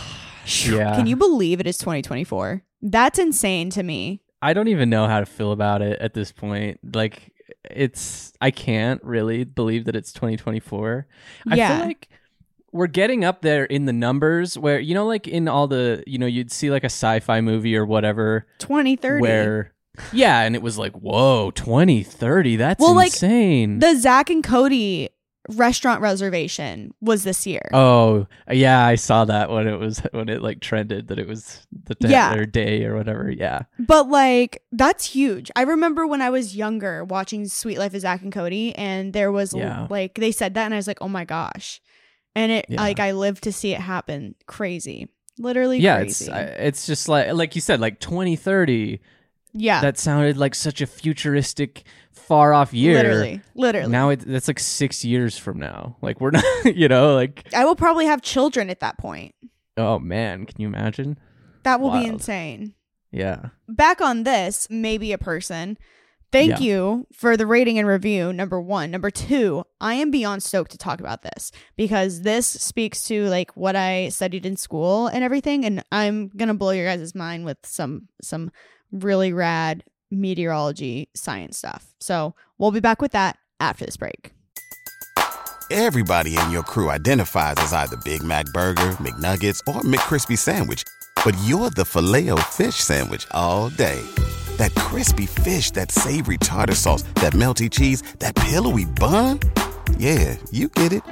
yeah. 0.67 0.95
Can 0.95 1.07
you 1.07 1.17
believe 1.17 1.59
it 1.59 1.67
is 1.67 1.79
2024? 1.79 2.63
That's 2.83 3.19
insane 3.19 3.71
to 3.71 3.83
me. 3.83 4.21
I 4.43 4.53
don't 4.53 4.69
even 4.69 4.91
know 4.91 5.07
how 5.07 5.21
to 5.21 5.27
feel 5.27 5.53
about 5.53 5.81
it 5.81 5.99
at 6.01 6.13
this 6.13 6.33
point. 6.33 6.79
Like 6.95 7.33
it's 7.71 8.33
I 8.41 8.51
can't 8.51 9.03
really 9.03 9.45
believe 9.45 9.85
that 9.87 9.97
it's 9.97 10.13
2024. 10.13 11.07
I 11.51 11.57
feel 11.57 11.87
like 11.87 12.09
we're 12.73 12.87
getting 12.87 13.25
up 13.25 13.43
there 13.43 13.65
in 13.65 13.87
the 13.87 13.93
numbers 13.93 14.59
where 14.59 14.79
you 14.79 14.95
know 14.95 15.07
like 15.07 15.27
in 15.27 15.49
all 15.49 15.67
the, 15.67 16.03
you 16.07 16.19
know, 16.19 16.27
you'd 16.27 16.53
see 16.53 16.71
like 16.71 16.83
a 16.85 16.87
sci-fi 16.87 17.41
movie 17.41 17.77
or 17.77 17.87
whatever 17.87 18.47
2030. 18.59 19.21
where 19.23 19.73
yeah, 20.13 20.43
and 20.43 20.55
it 20.55 20.63
was 20.63 20.77
like, 20.77 20.93
"Whoa, 20.93 21.51
2030. 21.53 22.57
That's 22.57 22.81
Well, 22.81 22.95
like, 22.95 23.09
insane." 23.09 23.79
the 23.79 23.97
Zack 23.97 24.29
and 24.29 24.45
Cody 24.45 25.09
restaurant 25.51 26.01
reservation 26.01 26.93
was 27.01 27.25
this 27.25 27.47
year. 27.47 27.69
Oh 27.73 28.27
yeah, 28.51 28.85
I 28.87 28.95
saw 28.97 29.25
that 29.27 29.51
when 29.51 29.67
it 29.69 29.79
was 29.79 30.01
when 30.13 30.29
it 30.29 30.43
like 30.43 30.61
trended 30.61 31.09
that 31.09 31.19
it 31.19 31.29
was 31.29 31.67
the 31.85 31.95
day 31.97 32.11
Yeah. 32.11 32.35
or 32.35 32.45
day 32.47 32.85
or 32.85 32.97
whatever. 32.97 33.31
Yeah, 33.31 33.63
But 33.79 34.09
like 34.09 34.63
that's 34.73 35.07
huge. 35.07 35.51
I 35.57 35.63
remember 35.63 36.07
when 36.07 36.23
I 36.23 36.31
was 36.31 36.57
younger 36.57 37.05
watching 37.05 37.47
Suite 37.47 37.79
Life 37.79 37.95
of 37.95 38.01
Zack 38.01 38.23
and 38.23 38.33
Cody, 38.33 38.75
and 38.77 39.13
there 39.13 39.31
was 39.33 39.55
Yeah. 39.55 39.87
like 39.91 40.15
they 40.17 40.33
said 40.33 40.55
that, 40.55 40.65
and 40.65 40.75
I 40.75 40.79
was 40.79 40.87
like, 40.87 40.99
oh 41.01 41.09
my 41.09 41.25
gosh, 41.25 41.81
and 42.35 42.51
it 42.53 42.67
Yeah. 42.69 42.81
like 42.81 43.01
I 43.01 43.13
lived 43.13 43.43
to 43.45 43.53
see 43.53 43.73
it 43.73 43.81
happen. 43.81 44.35
Crazy, 44.47 45.09
literally. 45.39 45.79
yeah. 45.79 45.99
crazy. 46.01 46.31
It's 46.31 46.57
it's 46.59 46.87
just 46.87 47.09
like 47.09 47.33
like 47.33 47.55
you 47.55 47.61
said, 47.61 47.81
like 47.81 48.01
2030. 48.01 49.01
Yeah, 49.57 49.81
That 49.81 49.99
sounded 49.99 50.37
like 50.37 50.55
such 50.55 50.81
a 50.81 50.87
futuristic, 50.87 51.85
far 52.13 52.53
off 52.53 52.73
year. 52.75 52.95
literally, 52.97 53.41
literally. 53.55 53.91
Now 53.91 54.11
it, 54.11 54.21
that's 54.27 54.49
like 54.49 54.59
six 54.59 55.05
years 55.05 55.39
from 55.39 55.59
now. 55.59 55.97
Like 56.03 56.21
we're 56.21 56.31
not, 56.39 56.45
you 56.77 56.89
know, 56.89 57.15
like 57.15 57.47
I 57.55 57.65
will 57.65 57.77
probably 57.77 58.07
have 58.07 58.23
children 58.23 58.71
at 58.71 58.81
that 58.81 58.99
point. 58.99 59.35
oh 59.77 59.99
man, 59.99 60.47
can 60.47 60.61
you 60.61 60.67
imagine? 60.69 61.19
That 61.65 61.81
will 61.81 61.91
be 61.91 62.05
insane. 62.07 62.75
Yeah. 63.11 63.47
Back 63.69 64.01
on 64.01 64.23
this, 64.25 64.69
maybe 64.71 65.13
a 65.13 65.19
person. 65.19 65.77
Thank 66.33 66.51
Yeah. 66.51 66.59
you 66.59 67.07
for 67.13 67.37
the 67.37 67.47
rating 67.47 67.79
and 67.79 67.87
review. 67.89 68.33
Number 68.33 68.61
one. 68.61 68.91
Number 68.91 69.11
two, 69.11 69.65
I 69.81 69.95
am 69.95 70.11
beyond 70.11 70.43
stoked 70.43 70.73
to 70.73 70.79
talk 70.79 71.01
about 71.01 71.23
this 71.23 71.51
because 71.77 72.23
this 72.23 72.47
speaks 72.47 73.05
to 73.09 73.27
like 73.29 73.53
what 73.57 73.75
I 73.77 74.11
studied 74.11 74.45
in 74.45 74.57
school 74.57 75.07
and 75.07 75.25
everything. 75.25 75.65
And 75.65 75.83
I'm 75.93 76.29
gonna 76.37 76.55
blow 76.55 76.71
your 76.73 76.85
guys' 76.85 77.15
mind 77.15 77.45
with 77.45 77.59
some 77.65 78.09
some 78.23 78.51
really 78.93 79.33
rad 79.33 79.85
meteorology 80.11 81.09
science 81.15 81.59
stuff. 81.59 81.95
So 82.01 82.35
we'll 82.59 82.71
be 82.71 82.81
back 82.81 83.03
with 83.03 83.13
that 83.13 83.39
after 83.61 83.85
this 83.85 83.97
break. 83.97 84.33
Everybody 85.71 86.39
in 86.39 86.53
your 86.53 86.63
crew 86.63 86.91
identifies 86.91 87.57
as 87.59 87.73
either 87.73 87.97
Big 88.05 88.23
Mac 88.23 88.47
Burger, 88.55 88.93
McNuggets, 89.01 89.61
or 89.67 89.81
McCrispy 89.83 90.39
Sandwich. 90.39 90.85
But 91.25 91.37
you're 91.45 91.71
the 91.71 91.85
filet 91.85 92.31
fish 92.43 92.77
Sandwich 92.77 93.27
all 93.33 93.71
day. 93.71 94.01
That 94.59 94.73
crispy 94.77 95.27
fish, 95.27 95.73
that 95.73 95.91
savory 95.91 96.39
tartar 96.39 96.77
sauce, 96.77 97.03
that 97.17 97.33
melty 97.33 97.69
cheese, 97.69 98.03
that 98.21 98.37
pillowy 98.37 98.85
bun. 98.85 99.41
Yeah, 99.99 100.37
you 100.53 100.69
get 100.69 100.93
it. 100.93 101.03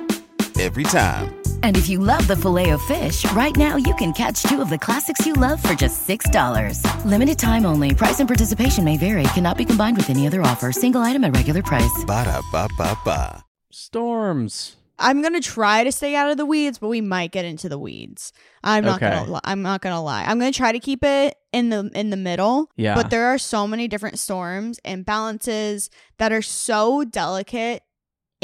Every 0.60 0.84
time. 0.84 1.34
And 1.62 1.76
if 1.76 1.88
you 1.88 1.98
love 1.98 2.26
the 2.28 2.36
filet 2.36 2.70
of 2.70 2.82
fish, 2.82 3.30
right 3.32 3.56
now 3.56 3.76
you 3.76 3.94
can 3.96 4.12
catch 4.12 4.42
two 4.44 4.60
of 4.62 4.70
the 4.70 4.78
classics 4.78 5.26
you 5.26 5.32
love 5.32 5.60
for 5.62 5.74
just 5.74 6.06
$6. 6.06 7.04
Limited 7.04 7.38
time 7.38 7.66
only. 7.66 7.92
Price 7.94 8.20
and 8.20 8.28
participation 8.28 8.84
may 8.84 8.96
vary. 8.96 9.24
Cannot 9.34 9.58
be 9.58 9.64
combined 9.64 9.96
with 9.96 10.10
any 10.10 10.26
other 10.26 10.42
offer. 10.42 10.70
Single 10.72 11.00
item 11.00 11.24
at 11.24 11.34
regular 11.34 11.62
price. 11.62 12.04
Ba-da-ba-ba-ba. 12.06 13.44
Storms. 13.70 14.76
I'm 14.96 15.22
gonna 15.22 15.40
try 15.40 15.82
to 15.82 15.90
stay 15.90 16.14
out 16.14 16.30
of 16.30 16.36
the 16.36 16.46
weeds, 16.46 16.78
but 16.78 16.86
we 16.86 17.00
might 17.00 17.32
get 17.32 17.44
into 17.44 17.68
the 17.68 17.78
weeds. 17.78 18.32
I'm 18.62 18.84
not 18.84 19.02
Okay. 19.02 19.10
gonna. 19.10 19.32
Li- 19.32 19.40
I'm 19.42 19.60
not 19.60 19.80
gonna 19.80 20.00
lie. 20.00 20.22
I'm 20.22 20.38
gonna 20.38 20.52
try 20.52 20.70
to 20.70 20.78
keep 20.78 21.02
it 21.02 21.34
in 21.52 21.70
the 21.70 21.90
in 21.96 22.10
the 22.10 22.16
middle. 22.16 22.70
Yeah. 22.76 22.94
But 22.94 23.10
there 23.10 23.26
are 23.26 23.38
so 23.38 23.66
many 23.66 23.88
different 23.88 24.20
storms 24.20 24.78
and 24.84 25.04
balances 25.04 25.90
that 26.18 26.30
are 26.32 26.42
so 26.42 27.02
delicate 27.02 27.82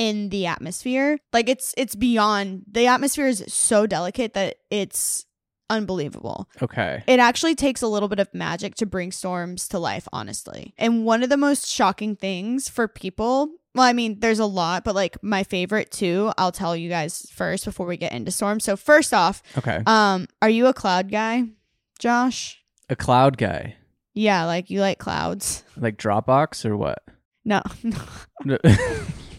in 0.00 0.30
the 0.30 0.47
atmosphere. 0.47 1.19
Like 1.33 1.49
it's 1.49 1.75
it's 1.76 1.95
beyond 1.95 2.62
the 2.71 2.87
atmosphere 2.87 3.26
is 3.28 3.45
so 3.49 3.87
delicate 3.87 4.33
that 4.35 4.57
it's 4.71 5.26
unbelievable. 5.69 6.49
Okay. 6.61 7.02
It 7.07 7.21
actually 7.21 7.54
takes 7.54 7.83
a 7.83 7.87
little 7.87 8.09
bit 8.09 8.19
of 8.19 8.33
magic 8.35 8.75
to 8.76 8.87
bring 8.87 9.12
storms 9.12 9.69
to 9.69 9.78
life, 9.78 10.09
honestly. 10.12 10.75
And 10.78 11.04
one 11.04 11.23
of 11.23 11.28
the 11.28 11.37
most 11.37 11.69
shocking 11.69 12.16
things 12.16 12.69
for 12.69 12.88
people, 12.88 13.49
well, 13.76 13.85
I 13.85 13.92
mean, 13.92 14.19
there's 14.19 14.40
a 14.40 14.47
lot, 14.47 14.83
but 14.83 14.95
like 14.97 15.23
my 15.23 15.45
favorite 15.45 15.92
too, 15.92 16.33
I'll 16.38 16.50
tell 16.50 16.75
you 16.75 16.88
guys 16.88 17.26
first 17.33 17.64
before 17.64 17.87
we 17.87 17.97
get 17.97 18.12
into 18.12 18.33
storms. 18.33 18.64
So 18.64 18.75
first 18.76 19.14
off, 19.14 19.42
Okay. 19.59 19.80
um, 19.87 20.26
are 20.42 20.50
you 20.50 20.66
a 20.66 20.75
cloud 20.75 21.09
guy, 21.11 21.45
Josh? 22.00 22.61
A 22.88 22.97
cloud 22.97 23.37
guy, 23.38 23.76
Yeah, 24.12 24.47
like 24.47 24.71
you 24.71 24.80
like 24.80 24.99
clouds. 24.99 25.62
like 25.76 25.99
Dropbox 25.99 26.64
or 26.64 26.76
what? 26.76 27.00
No, 27.45 27.62
no. 28.45 28.59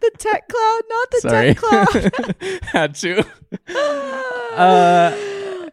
the 0.00 0.10
tech 0.18 0.48
cloud, 0.48 0.80
not 0.88 1.10
the 1.10 1.20
Sorry. 1.20 1.54
tech 1.54 1.56
cloud. 1.58 2.62
Had 2.72 2.94
to. 2.96 3.24
Uh, 4.56 5.10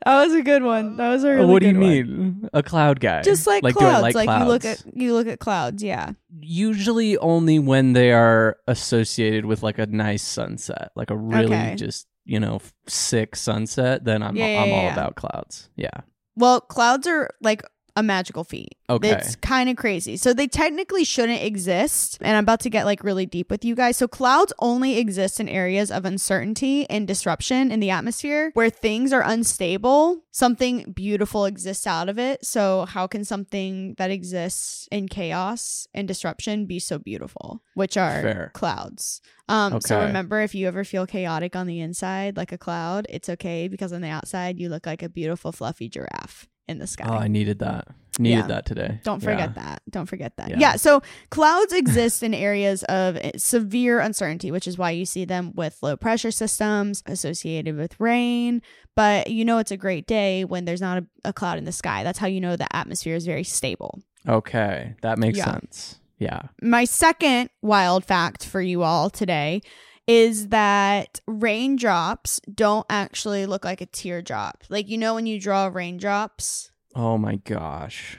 that 0.05 0.25
was 0.25 0.33
a 0.33 0.41
good 0.41 0.63
one. 0.63 0.97
That 0.97 1.09
was 1.09 1.23
a 1.23 1.29
really 1.29 1.39
good 1.39 1.43
one. 1.45 1.51
what 1.53 1.59
do 1.61 1.67
you 1.67 1.73
good 1.73 1.79
one. 1.79 1.89
mean? 1.89 2.49
A 2.53 2.61
cloud 2.61 2.99
guy? 2.99 3.21
Just 3.21 3.47
like, 3.47 3.63
I 3.65 3.71
clouds, 3.71 4.01
like, 4.01 4.15
like, 4.15 4.39
you 4.41 4.45
look 4.45 4.65
at 4.65 4.83
you 4.93 5.13
look 5.13 5.27
at 5.27 5.39
clouds. 5.39 5.81
Yeah, 5.81 6.11
usually 6.41 7.17
only 7.17 7.59
when 7.59 7.93
they 7.93 8.11
are 8.11 8.57
associated 8.67 9.45
with 9.45 9.63
like 9.63 9.79
a 9.79 9.85
nice 9.85 10.23
sunset, 10.23 10.91
like 10.95 11.09
a 11.09 11.17
really 11.17 11.45
Okay. 11.55 11.75
just 11.75 12.07
you 12.25 12.39
know 12.39 12.59
sick 12.87 13.35
sunset. 13.37 14.03
Then 14.03 14.21
I'm 14.21 14.35
yeah, 14.35 14.61
I'm 14.61 14.69
yeah, 14.69 14.75
all 14.75 14.83
yeah. 14.83 14.93
about 14.93 15.15
clouds. 15.15 15.69
Yeah. 15.77 16.01
Well, 16.35 16.59
clouds 16.61 17.07
are 17.07 17.29
like 17.41 17.63
a 17.95 18.03
magical 18.03 18.43
feat. 18.43 18.75
Okay. 18.89 19.11
It's 19.11 19.35
kind 19.35 19.69
of 19.69 19.75
crazy. 19.75 20.17
So 20.17 20.33
they 20.33 20.47
technically 20.47 21.03
shouldn't 21.03 21.41
exist. 21.41 22.17
And 22.21 22.35
I'm 22.35 22.43
about 22.43 22.61
to 22.61 22.69
get 22.69 22.85
like 22.85 23.03
really 23.03 23.25
deep 23.25 23.51
with 23.51 23.63
you 23.63 23.75
guys. 23.75 23.97
So 23.97 24.07
clouds 24.07 24.53
only 24.59 24.97
exist 24.97 25.39
in 25.39 25.47
areas 25.47 25.91
of 25.91 26.05
uncertainty 26.05 26.89
and 26.89 27.07
disruption 27.07 27.71
in 27.71 27.79
the 27.79 27.91
atmosphere 27.91 28.51
where 28.53 28.69
things 28.69 29.13
are 29.13 29.23
unstable. 29.23 30.23
Something 30.31 30.91
beautiful 30.91 31.45
exists 31.45 31.85
out 31.85 32.09
of 32.09 32.17
it. 32.17 32.45
So 32.45 32.85
how 32.85 33.07
can 33.07 33.23
something 33.23 33.95
that 33.97 34.11
exists 34.11 34.87
in 34.91 35.07
chaos 35.07 35.87
and 35.93 36.07
disruption 36.07 36.65
be 36.65 36.79
so 36.79 36.97
beautiful? 36.97 37.61
Which 37.75 37.97
are 37.97 38.21
Fair. 38.21 38.51
clouds. 38.53 39.21
Um, 39.49 39.81
so 39.81 39.99
remember 40.01 40.41
if 40.41 40.55
you 40.55 40.67
ever 40.67 40.83
feel 40.83 41.05
chaotic 41.05 41.55
on 41.55 41.67
the 41.67 41.81
inside 41.81 42.37
like 42.37 42.51
a 42.51 42.57
cloud, 42.57 43.05
it's 43.09 43.29
okay 43.29 43.67
because 43.67 43.93
on 43.93 44.01
the 44.01 44.07
outside 44.07 44.59
you 44.59 44.69
look 44.69 44.85
like 44.85 45.03
a 45.03 45.09
beautiful 45.09 45.51
fluffy 45.51 45.89
giraffe 45.89 46.47
in 46.67 46.79
the 46.79 46.87
sky. 46.87 47.05
Oh, 47.07 47.13
I 47.13 47.27
needed 47.27 47.59
that. 47.59 47.87
Needed 48.19 48.37
Yeah. 48.41 48.47
that 48.47 48.65
today. 48.67 48.99
Don't 49.03 49.21
forget 49.21 49.51
Yeah. 49.55 49.63
that. 49.63 49.81
Don't 49.89 50.05
forget 50.05 50.37
that. 50.37 50.49
Yeah. 50.51 50.57
Yeah. 50.59 50.75
So 50.75 51.01
clouds 51.31 51.73
exist 51.73 52.21
in 52.21 52.33
areas 52.35 52.83
of 52.83 53.17
eh, 53.17 53.31
severe 53.37 53.99
uncertainty, 53.99 54.51
which 54.51 54.67
is 54.67 54.77
why 54.77 54.91
you 54.91 55.03
see 55.05 55.25
them 55.25 55.51
with 55.55 55.79
low 55.81 55.97
pressure 55.97 56.29
systems 56.29 57.01
associated 57.07 57.75
with 57.75 57.99
rain. 57.99 58.61
But 58.95 59.31
you 59.31 59.43
know, 59.43 59.57
it's 59.57 59.71
a 59.71 59.77
great 59.77 60.05
day 60.05 60.45
when 60.45 60.65
there's 60.65 60.81
not 60.81 60.99
a, 60.99 61.05
a 61.25 61.33
cloud 61.33 61.57
in 61.57 61.63
the 61.65 61.71
sky. 61.71 62.03
That's 62.03 62.19
how 62.19 62.27
you 62.27 62.39
know 62.39 62.55
the 62.55 62.73
atmosphere 62.75 63.15
is 63.15 63.25
very 63.25 63.43
stable. 63.43 63.99
Okay, 64.29 64.93
that 65.01 65.17
makes 65.17 65.41
sense. 65.41 65.99
Yeah. 66.19 66.43
My 66.61 66.85
second 66.85 67.49
wild 67.63 68.05
fact 68.05 68.45
for 68.45 68.61
you 68.61 68.83
all 68.83 69.09
today 69.09 69.61
is 70.07 70.49
that 70.49 71.21
raindrops 71.27 72.39
don't 72.53 72.85
actually 72.89 73.45
look 73.45 73.63
like 73.63 73.81
a 73.81 73.85
teardrop. 73.85 74.63
Like, 74.69 74.89
you 74.89 74.97
know, 74.97 75.15
when 75.15 75.25
you 75.25 75.39
draw 75.39 75.67
raindrops, 75.67 76.69
Oh 76.95 77.17
my 77.17 77.35
gosh. 77.37 78.17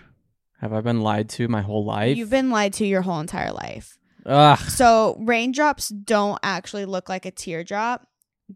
Have 0.60 0.72
I 0.72 0.80
been 0.80 1.00
lied 1.02 1.28
to 1.30 1.46
my 1.48 1.60
whole 1.62 1.84
life? 1.84 2.16
you've 2.16 2.30
been 2.30 2.50
lied 2.50 2.72
to 2.74 2.86
your 2.86 3.02
whole 3.02 3.20
entire 3.20 3.52
life. 3.52 3.98
Ugh. 4.26 4.58
So 4.58 5.16
raindrops 5.20 5.88
don't 5.90 6.38
actually 6.42 6.86
look 6.86 7.08
like 7.08 7.26
a 7.26 7.30
teardrop. 7.30 8.06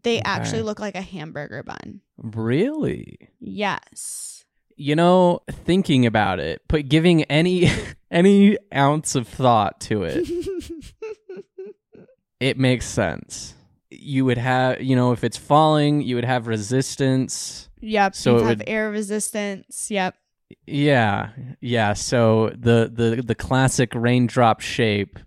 They 0.03 0.17
Okay. 0.17 0.23
actually 0.25 0.61
look 0.63 0.79
like 0.79 0.95
a 0.95 1.01
hamburger 1.01 1.63
bun. 1.63 2.01
Really? 2.17 3.29
Yes. 3.39 4.43
You 4.75 4.95
know, 4.95 5.41
thinking 5.51 6.05
about 6.05 6.39
it, 6.39 6.61
but 6.67 6.87
giving 6.89 7.23
any 7.25 7.69
any 8.11 8.57
ounce 8.73 9.13
of 9.15 9.27
thought 9.27 9.79
to 9.81 10.03
it, 10.03 10.25
it 12.39 12.57
makes 12.57 12.85
sense. 12.85 13.55
You 13.89 14.25
would 14.25 14.37
have, 14.37 14.81
you 14.81 14.95
know, 14.95 15.11
if 15.11 15.23
it's 15.23 15.37
falling, 15.37 16.01
you 16.01 16.15
would 16.15 16.25
have 16.25 16.47
resistance. 16.47 17.69
yep. 17.81 18.15
So 18.15 18.31
you 18.31 18.37
it 18.37 18.47
have 18.47 18.57
would- 18.59 18.69
air 18.69 18.91
resistance. 18.91 19.89
Yep. 19.89 20.15
Yeah, 20.65 21.29
yeah. 21.61 21.93
So 21.93 22.49
the 22.57 22.89
the 22.93 23.21
the 23.21 23.35
classic 23.35 23.93
raindrop 23.93 24.61
shape 24.61 25.19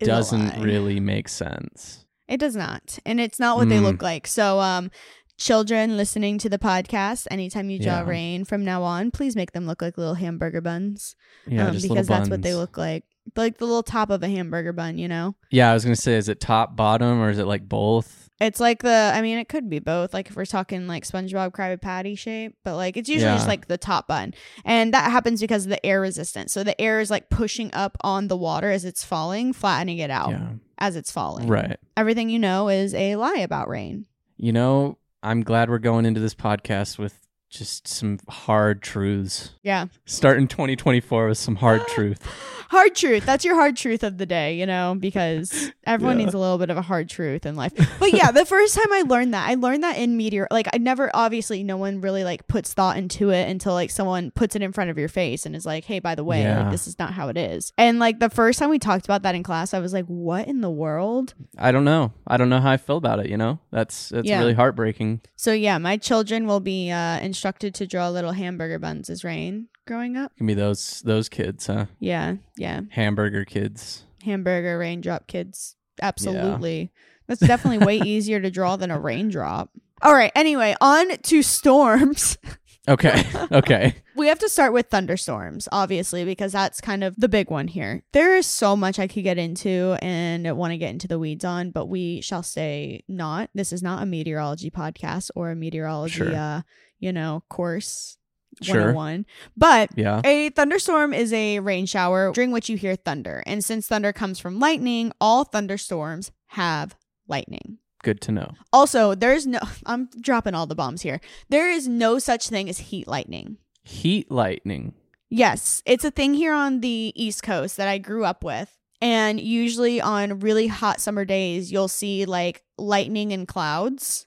Is 0.00 0.06
doesn't 0.06 0.60
really 0.62 1.00
make 1.00 1.28
sense. 1.28 2.04
It 2.28 2.38
does 2.38 2.54
not. 2.54 2.98
And 3.04 3.20
it's 3.20 3.40
not 3.40 3.56
what 3.56 3.68
they 3.68 3.78
Mm. 3.78 3.82
look 3.82 4.02
like. 4.02 4.26
So 4.28 4.60
um 4.60 4.90
children 5.38 5.96
listening 5.96 6.38
to 6.38 6.48
the 6.48 6.58
podcast, 6.58 7.26
anytime 7.30 7.70
you 7.70 7.78
draw 7.80 8.00
Yeah. 8.00 8.08
rain 8.08 8.44
from 8.44 8.64
now 8.64 8.82
on, 8.82 9.10
please 9.10 9.34
make 9.34 9.52
them 9.52 9.66
look 9.66 9.82
like 9.82 9.96
little 9.98 10.14
hamburger 10.14 10.60
buns. 10.60 11.16
Yeah, 11.48 11.62
um, 11.66 11.70
because 11.72 11.88
little 11.88 12.04
that's 12.04 12.28
what 12.30 12.42
they 12.42 12.54
look 12.54 12.76
like. 12.76 13.04
Like 13.36 13.58
the 13.58 13.64
little 13.66 13.82
top 13.82 14.10
of 14.10 14.22
a 14.22 14.28
hamburger 14.28 14.72
bun, 14.72 14.98
you 14.98 15.06
know? 15.08 15.34
Yeah, 15.50 15.70
I 15.70 15.74
was 15.74 15.84
gonna 15.84 15.96
say, 15.96 16.14
is 16.16 16.28
it 16.28 16.40
top, 16.40 16.74
bottom, 16.76 17.20
or 17.20 17.30
is 17.30 17.38
it 17.38 17.46
like 17.46 17.68
both? 17.68 18.28
It's 18.40 18.58
like 18.58 18.82
the, 18.82 19.12
I 19.14 19.20
mean, 19.20 19.36
it 19.38 19.50
could 19.50 19.68
be 19.68 19.80
both. 19.80 20.14
Like 20.14 20.30
if 20.30 20.36
we're 20.36 20.46
talking 20.46 20.86
like 20.86 21.04
SpongeBob 21.04 21.50
Krabby 21.52 21.78
Patty 21.80 22.14
shape, 22.14 22.56
but 22.64 22.74
like 22.76 22.96
it's 22.96 23.08
usually 23.08 23.32
just 23.34 23.46
like 23.46 23.68
the 23.68 23.76
top 23.76 24.08
bun. 24.08 24.32
And 24.64 24.94
that 24.94 25.10
happens 25.10 25.42
because 25.42 25.64
of 25.66 25.70
the 25.70 25.84
air 25.84 26.00
resistance. 26.00 26.50
So 26.52 26.64
the 26.64 26.78
air 26.80 27.00
is 27.00 27.10
like 27.10 27.28
pushing 27.28 27.70
up 27.74 27.98
on 28.00 28.28
the 28.28 28.38
water 28.38 28.70
as 28.70 28.86
it's 28.86 29.04
falling, 29.04 29.52
flattening 29.52 29.98
it 29.98 30.10
out 30.10 30.30
Yeah, 30.30 30.52
as 30.78 30.96
it's 30.96 31.12
falling. 31.12 31.48
right. 31.48 31.78
Everything 31.98 32.30
you 32.30 32.38
know 32.38 32.68
is 32.70 32.94
a 32.94 33.16
lie 33.16 33.40
about 33.40 33.68
rain. 33.68 34.06
You 34.38 34.52
know, 34.52 34.96
I'm 35.22 35.42
glad 35.42 35.68
we're 35.68 35.78
going 35.78 36.06
into 36.06 36.20
this 36.20 36.34
podcast 36.34 36.98
with 36.98 37.18
just 37.50 37.86
some 37.88 38.18
hard 38.28 38.80
truths. 38.82 39.50
Yeah. 39.62 39.86
Starting 40.06 40.46
2024 40.48 41.28
with 41.28 41.38
some 41.38 41.56
hard 41.56 41.86
truth. 41.88 42.24
Hard 42.70 42.94
truth. 42.94 43.26
That's 43.26 43.44
your 43.44 43.56
hard 43.56 43.76
truth 43.76 44.04
of 44.04 44.16
the 44.18 44.26
day, 44.26 44.54
you 44.56 44.64
know, 44.64 44.94
because 44.98 45.72
everyone 45.86 46.18
Yeah. 46.18 46.24
needs 46.26 46.34
a 46.34 46.38
little 46.38 46.58
bit 46.58 46.70
of 46.70 46.76
a 46.76 46.82
hard 46.82 47.08
truth 47.08 47.44
in 47.44 47.56
life. 47.56 47.72
But 47.98 48.12
yeah, 48.12 48.30
the 48.30 48.46
first 48.46 48.76
time 48.76 48.92
I 48.92 49.02
learned 49.02 49.34
that, 49.34 49.48
I 49.50 49.54
learned 49.54 49.82
that 49.82 49.98
in 49.98 50.16
meteor. 50.16 50.46
Like, 50.52 50.68
I 50.72 50.78
never, 50.78 51.10
obviously, 51.12 51.64
no 51.64 51.76
one 51.76 52.00
really 52.00 52.22
like 52.22 52.46
puts 52.46 52.72
thought 52.72 52.96
into 52.96 53.30
it 53.30 53.48
until 53.48 53.72
like 53.72 53.90
someone 53.90 54.30
puts 54.30 54.54
it 54.54 54.62
in 54.62 54.70
front 54.72 54.90
of 54.90 54.98
your 54.98 55.08
face 55.08 55.44
and 55.44 55.56
is 55.56 55.66
like, 55.66 55.84
hey, 55.84 55.98
by 55.98 56.14
the 56.14 56.22
way, 56.22 56.42
Yeah. 56.42 56.62
like, 56.62 56.70
this 56.70 56.86
is 56.86 56.96
not 57.00 57.12
how 57.12 57.28
it 57.28 57.36
is. 57.36 57.72
And 57.76 57.98
like 57.98 58.20
the 58.20 58.30
first 58.30 58.60
time 58.60 58.70
we 58.70 58.78
talked 58.78 59.04
about 59.04 59.22
that 59.22 59.34
in 59.34 59.42
class, 59.42 59.74
I 59.74 59.80
was 59.80 59.92
like, 59.92 60.06
what 60.06 60.46
in 60.46 60.60
the 60.60 60.70
world? 60.70 61.34
I 61.58 61.72
don't 61.72 61.84
know. 61.84 62.12
I 62.28 62.36
don't 62.36 62.48
know 62.48 62.60
how 62.60 62.70
I 62.70 62.76
feel 62.76 62.96
about 62.98 63.18
it. 63.18 63.28
You 63.28 63.36
know, 63.36 63.58
that's 63.72 64.10
that's 64.10 64.28
Yeah. 64.28 64.38
really 64.38 64.54
heartbreaking. 64.54 65.22
So 65.34 65.52
yeah, 65.52 65.78
my 65.78 65.96
children 65.96 66.46
will 66.46 66.60
be 66.60 66.92
uh, 66.92 67.18
instructed 67.40 67.74
to 67.74 67.86
draw 67.86 68.10
little 68.10 68.32
hamburger 68.32 68.78
buns 68.78 69.08
as 69.08 69.24
rain 69.24 69.66
growing 69.86 70.14
up. 70.14 70.36
Can 70.36 70.46
be 70.46 70.52
those 70.52 71.00
those 71.06 71.30
kids, 71.30 71.66
huh? 71.68 71.86
Yeah, 71.98 72.34
yeah. 72.58 72.82
Hamburger 72.90 73.46
kids. 73.46 74.04
hamburger 74.22 74.76
raindrop 74.78 75.26
kids. 75.26 75.74
Absolutely. 76.02 76.92
That's 77.28 77.40
definitely 77.40 77.86
way 77.86 77.96
easier 78.04 78.40
to 78.40 78.50
draw 78.50 78.76
than 78.76 78.90
a 78.90 79.00
raindrop. 79.00 79.70
All 80.02 80.12
right. 80.12 80.32
Anyway, 80.34 80.76
on 80.82 81.16
to 81.16 81.42
storms. 81.42 82.36
Okay. 82.88 83.22
Okay. 83.52 83.94
we 84.16 84.26
have 84.28 84.38
to 84.38 84.48
start 84.48 84.72
with 84.72 84.88
thunderstorms, 84.88 85.68
obviously, 85.70 86.24
because 86.24 86.50
that's 86.52 86.80
kind 86.80 87.04
of 87.04 87.14
the 87.16 87.28
big 87.28 87.50
one 87.50 87.68
here. 87.68 88.02
There 88.12 88.34
is 88.36 88.46
so 88.46 88.74
much 88.74 88.98
I 88.98 89.06
could 89.06 89.22
get 89.22 89.36
into 89.36 89.96
and 90.02 90.56
want 90.56 90.72
to 90.72 90.78
get 90.78 90.90
into 90.90 91.06
the 91.06 91.18
weeds 91.18 91.44
on, 91.44 91.70
but 91.72 91.86
we 91.86 92.22
shall 92.22 92.42
say 92.42 93.04
not. 93.06 93.50
This 93.54 93.72
is 93.74 93.82
not 93.82 94.02
a 94.02 94.06
meteorology 94.06 94.70
podcast 94.70 95.30
or 95.36 95.50
a 95.50 95.54
meteorology, 95.54 96.14
Sure. 96.14 96.34
uh, 96.34 96.62
you 97.00 97.12
know, 97.12 97.42
course 97.48 98.16
Sure. 98.62 98.92
101. 98.92 99.26
But 99.56 99.90
Yeah. 99.96 100.20
a 100.24 100.50
thunderstorm 100.50 101.14
is 101.14 101.32
a 101.32 101.60
rain 101.60 101.86
shower 101.86 102.32
during 102.32 102.50
which 102.50 102.68
you 102.68 102.76
hear 102.76 102.94
thunder. 102.96 103.42
And 103.46 103.64
since 103.64 103.86
thunder 103.86 104.12
comes 104.12 104.38
from 104.38 104.58
lightning, 104.58 105.12
all 105.20 105.44
thunderstorms 105.44 106.30
have 106.48 106.94
lightning. 107.28 107.78
Good 108.02 108.20
to 108.22 108.32
know. 108.32 108.50
Also, 108.72 109.14
there's 109.14 109.46
no, 109.46 109.60
I'm 109.86 110.08
dropping 110.20 110.54
all 110.54 110.66
the 110.66 110.74
bombs 110.74 111.02
here. 111.02 111.20
There 111.48 111.70
is 111.70 111.86
no 111.88 112.18
such 112.18 112.48
thing 112.48 112.68
as 112.68 112.78
heat 112.78 113.06
lightning. 113.08 113.56
Heat 113.84 114.30
lightning. 114.30 114.94
Yes, 115.30 115.82
it's 115.86 116.04
a 116.04 116.10
thing 116.10 116.34
here 116.34 116.52
on 116.52 116.80
the 116.80 117.12
East 117.14 117.42
Coast 117.42 117.76
that 117.76 117.88
I 117.88 117.98
grew 117.98 118.24
up 118.24 118.42
with. 118.42 118.76
And 119.00 119.40
usually 119.40 120.00
on 120.00 120.40
really 120.40 120.66
hot 120.66 121.00
summer 121.00 121.24
days, 121.24 121.70
you'll 121.72 121.88
see 121.88 122.26
like 122.26 122.62
lightning 122.76 123.32
and 123.32 123.46
clouds. 123.48 124.26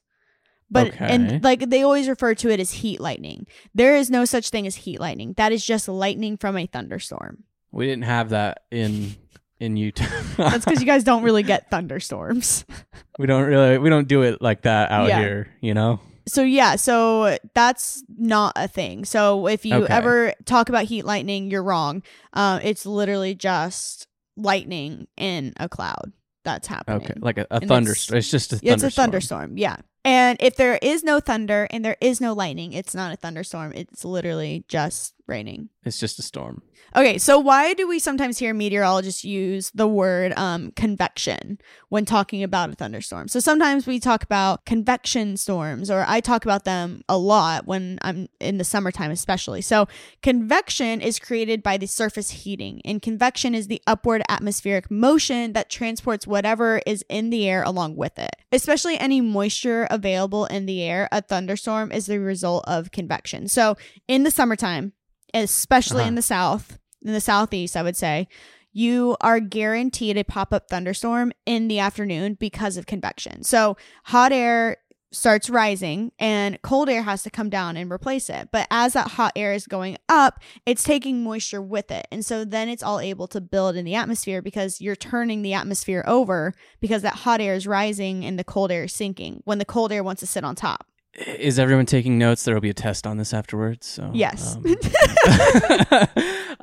But 0.74 0.88
Okay. 0.88 1.06
and 1.08 1.44
like 1.44 1.70
they 1.70 1.84
always 1.84 2.10
refer 2.10 2.34
to 2.36 2.50
it 2.50 2.60
as 2.60 2.72
heat 2.72 3.00
lightning. 3.00 3.46
There 3.74 3.96
is 3.96 4.10
no 4.10 4.26
such 4.26 4.50
thing 4.50 4.68
as 4.68 4.76
heat 4.76 5.00
lightning. 5.00 5.34
That 5.38 5.52
is 5.52 5.64
just 5.66 5.88
lightning 5.88 6.36
from 6.36 6.58
a 6.58 6.66
thunderstorm. 6.66 7.44
We 7.72 7.86
didn't 7.86 8.04
have 8.06 8.30
that 8.30 8.64
in 8.72 9.16
in 9.60 9.78
Utah. 9.78 10.06
That's 10.38 10.66
because 10.66 10.80
you 10.82 10.86
guys 10.88 11.04
don't 11.04 11.24
really 11.24 11.44
get 11.44 11.70
thunderstorms. 11.70 12.66
we 13.20 13.28
don't 13.28 13.44
really 13.44 13.78
we 13.78 13.90
don't 13.90 14.08
do 14.08 14.24
it 14.24 14.42
like 14.42 14.64
that 14.64 14.92
out 14.92 15.08
Yeah. 15.08 15.20
here, 15.20 15.48
you 15.62 15.74
know? 15.74 16.00
So 16.28 16.42
yeah, 16.42 16.78
so 16.78 17.38
that's 17.54 18.02
not 18.18 18.54
a 18.56 18.68
thing. 18.70 19.04
So 19.06 19.48
if 19.48 19.66
you 19.66 19.76
Okay. 19.76 19.94
ever 19.94 20.34
talk 20.46 20.70
about 20.70 20.86
heat 20.86 21.04
lightning, 21.04 21.52
you're 21.52 21.64
wrong. 21.64 22.02
Um, 22.32 22.62
it's 22.64 22.86
literally 22.86 23.36
just 23.36 24.08
lightning 24.38 25.08
in 25.18 25.54
a 25.58 25.68
cloud 25.68 26.14
that's 26.46 26.68
happening. 26.68 27.02
Okay. 27.04 27.14
Like 27.20 27.38
a, 27.38 27.48
a 27.52 27.60
thunderstorm. 27.60 28.18
It's, 28.18 28.32
just 28.32 28.54
a 28.54 28.56
thunderstorm. 28.58 28.74
It's 28.74 28.84
a 28.84 29.02
thunderstorm. 29.02 29.58
Yeah. 29.58 29.76
And 30.06 30.38
if 30.42 30.56
there 30.58 30.78
is 30.82 31.04
no 31.04 31.20
thunder 31.20 31.68
and 31.72 31.84
there 31.84 31.96
is 32.02 32.20
no 32.20 32.34
lightning, 32.34 32.74
it's 32.74 32.94
not 32.94 33.14
a 33.14 33.16
thunderstorm. 33.16 33.72
It's 33.74 34.04
literally 34.04 34.66
just 34.68 35.14
raining. 35.28 35.70
It's 35.84 36.00
just 36.00 36.20
a 36.20 36.22
storm. 36.22 36.62
Okay, 36.96 37.18
so 37.18 37.40
why 37.40 37.74
do 37.74 37.88
we 37.88 37.98
sometimes 37.98 38.38
hear 38.38 38.54
meteorologists 38.54 39.24
use 39.24 39.72
the 39.74 39.88
word 39.88 40.34
um, 40.38 40.72
convection 40.72 41.58
when 41.90 42.06
talking 42.06 42.44
about 42.44 42.70
a 42.70 42.76
thunderstorm? 42.76 43.28
So 43.28 43.40
sometimes 43.40 43.88
we 43.88 44.00
talk 44.00 44.24
about 44.24 44.66
convection 44.66 45.38
storms, 45.38 45.90
or 45.90 46.06
I 46.08 46.20
talk 46.20 46.46
about 46.46 46.66
them 46.66 47.02
a 47.10 47.18
lot 47.18 47.66
when 47.66 47.98
I'm 48.02 48.28
in 48.40 48.58
the 48.58 48.64
summertime, 48.64 49.12
especially. 49.12 49.62
So 49.62 49.88
convection 50.22 51.02
is 51.02 51.20
created 51.20 51.64
by 51.64 51.78
the 51.78 51.88
surface 51.88 52.30
heating, 52.30 52.82
and 52.86 53.02
convection 53.02 53.56
is 53.56 53.68
the 53.68 53.82
upward 53.88 54.22
atmospheric 54.30 54.92
motion 54.92 55.54
that 55.54 55.70
transports 55.70 56.28
whatever 56.28 56.82
is 56.86 57.04
in 57.10 57.30
the 57.30 57.50
air 57.50 57.64
along 57.64 57.96
with 57.96 58.20
it. 58.20 58.36
Especially 58.52 59.00
any 59.00 59.20
moisture 59.20 59.88
available 59.90 60.46
in 60.46 60.66
the 60.66 60.84
air, 60.84 61.10
a 61.12 61.22
thunderstorm 61.22 61.92
is 61.92 62.06
the 62.06 62.20
result 62.20 62.66
of 62.68 62.92
convection. 62.92 63.48
So 63.48 63.78
in 64.08 64.24
the 64.24 64.32
summertime, 64.32 64.94
especially 65.34 66.02
Uh-huh. 66.02 66.10
in 66.10 66.16
the 66.16 66.22
south, 66.22 66.78
in 67.02 67.14
the 67.14 67.22
southeast, 67.22 67.76
I 67.76 67.84
would 67.84 67.98
say, 67.98 68.28
you 68.72 69.16
are 69.22 69.40
guaranteed 69.40 70.18
a 70.18 70.24
pop 70.24 70.52
up 70.54 70.68
thunderstorm 70.70 71.32
in 71.46 71.68
the 71.68 71.80
afternoon 71.80 72.36
because 72.40 72.76
of 72.78 72.86
convection. 72.88 73.44
So 73.44 73.78
hot 74.06 74.32
air 74.32 74.78
starts 75.12 75.48
rising 75.48 76.12
and 76.18 76.60
cold 76.64 76.90
air 76.90 77.04
has 77.04 77.22
to 77.22 77.30
come 77.30 77.48
down 77.48 77.78
and 77.78 77.92
replace 77.92 78.32
it. 78.32 78.50
But 78.52 78.66
as 78.72 78.94
that 78.94 79.12
hot 79.12 79.32
air 79.36 79.54
is 79.54 79.68
going 79.68 79.98
up, 80.10 80.40
it's 80.66 80.82
taking 80.82 81.24
moisture 81.24 81.62
with 81.62 81.92
it. 81.92 82.08
And 82.12 82.26
so 82.26 82.44
then 82.44 82.68
it's 82.68 82.82
all 82.82 83.00
able 83.00 83.28
to 83.28 83.40
build 83.40 83.76
in 83.76 83.86
the 83.86 83.94
atmosphere 83.94 84.42
because 84.42 84.82
you're 84.82 84.96
turning 84.96 85.44
the 85.44 85.54
atmosphere 85.54 86.04
over 86.08 86.56
because 86.82 87.04
that 87.04 87.14
hot 87.18 87.42
air 87.42 87.54
is 87.54 87.68
rising 87.68 88.26
and 88.26 88.40
the 88.40 88.44
cold 88.44 88.72
air 88.72 88.86
is 88.86 88.94
sinking 88.94 89.44
when 89.46 89.60
the 89.60 89.66
cold 89.66 89.92
air 89.92 90.04
wants 90.04 90.22
to 90.22 90.26
sit 90.26 90.44
on 90.44 90.56
top. 90.56 90.88
Is 91.16 91.60
everyone 91.60 91.86
taking 91.86 92.18
notes? 92.18 92.44
There 92.44 92.56
will 92.56 92.62
be 92.62 92.72
a 92.72 92.74
test 92.74 93.06
on 93.06 93.18
this 93.18 93.34
afterwards. 93.36 93.86
So 93.86 94.10
Yes. 94.14 94.56
um, 94.56 94.64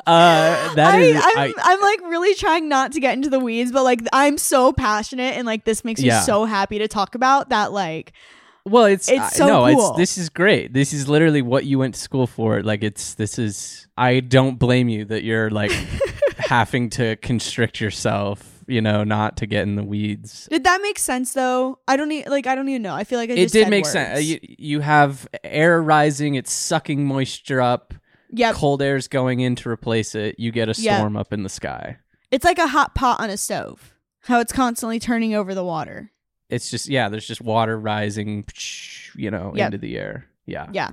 uh, 0.07 0.75
that 0.75 0.95
I, 0.95 1.01
is- 1.01 1.17
I'm, 1.25 1.39
I- 1.39 1.53
I'm 1.59 1.81
like 1.81 2.01
really 2.11 2.35
trying 2.35 2.69
not 2.69 2.93
to 2.93 3.01
get 3.01 3.15
into 3.15 3.31
the 3.31 3.39
weeds, 3.39 3.73
but 3.73 3.85
like 3.85 4.01
I'm 4.13 4.39
so 4.39 4.73
passionate 4.73 5.37
and 5.37 5.47
like 5.47 5.65
this 5.65 5.85
makes 5.85 6.03
me 6.03 6.11
so 6.11 6.45
happy 6.45 6.79
to 6.79 6.89
talk 6.89 7.15
about 7.15 7.51
that. 7.51 7.73
Like, 7.73 8.13
Well, 8.65 8.87
it's 8.87 9.09
It's 9.09 9.37
so 9.37 9.47
no, 9.47 9.73
cool. 9.75 9.91
it's 9.91 9.97
this 9.99 10.19
is 10.19 10.29
great. 10.29 10.73
This 10.73 10.93
is 10.93 11.09
literally 11.09 11.43
what 11.43 11.65
you 11.65 11.79
went 11.79 11.95
to 11.95 12.01
school 12.01 12.27
for. 12.27 12.63
Like 12.63 12.83
it's 12.83 13.15
this 13.15 13.39
is 13.39 13.87
I 13.97 14.21
don't 14.21 14.59
blame 14.59 14.89
you 14.89 15.05
that 15.07 15.23
you're 15.23 15.51
like 15.51 15.71
having 16.39 16.91
to 16.91 17.17
constrict 17.17 17.81
yourself, 17.81 18.60
you 18.67 18.81
know, 18.81 19.05
not 19.05 19.37
to 19.39 19.47
get 19.47 19.63
in 19.63 19.77
the 19.77 19.83
weeds. 19.85 20.47
did 20.51 20.65
that 20.65 20.81
make 20.83 20.99
sense 20.99 21.33
though? 21.33 21.79
I 21.89 21.97
don't 21.97 22.09
need 22.09 22.29
like 22.29 22.47
I 22.47 22.55
don't 22.55 22.69
even 22.69 22.83
know. 22.83 22.95
I 22.95 23.05
feel 23.05 23.19
like 23.19 23.31
I 23.31 23.35
It 23.35 23.43
just 23.43 23.53
did 23.55 23.69
make 23.69 23.85
words. 23.85 23.93
sense. 23.93 24.19
Uh, 24.19 24.21
You, 24.21 24.39
you 24.43 24.81
have 24.81 25.29
air 25.45 25.83
rising, 25.83 26.35
it's 26.35 26.53
sucking 26.53 27.05
moisture 27.05 27.61
up. 27.61 27.95
Yep, 28.33 28.55
Cold 28.55 28.81
air's 28.83 29.09
going 29.09 29.41
in 29.41 29.57
to 29.57 29.69
replace 29.69 30.15
it. 30.15 30.37
You 30.39 30.53
get 30.53 30.69
a 30.69 30.75
Yeah. 30.81 30.99
storm 30.99 31.17
up 31.17 31.33
in 31.33 31.43
the 31.43 31.49
sky. 31.49 31.97
it's 32.31 32.45
like 32.45 32.59
a 32.59 32.69
hot 32.69 32.95
pot 32.95 33.19
on 33.21 33.29
a 33.29 33.37
stove. 33.37 33.93
How 34.21 34.39
it's 34.41 34.53
constantly 34.53 35.01
turning 35.01 35.35
over 35.35 35.53
the 35.55 35.65
water. 35.65 36.13
It's 36.49 36.71
just 36.71 36.89
yeah, 36.89 37.09
there's 37.09 37.27
just 37.27 37.41
water 37.41 37.79
rising, 37.79 38.45
you 39.17 39.31
know, 39.31 39.53
Yep. 39.57 39.67
into 39.67 39.79
the 39.79 39.97
air. 39.99 40.27
Yeah. 40.47 40.67
Yeah. 40.73 40.91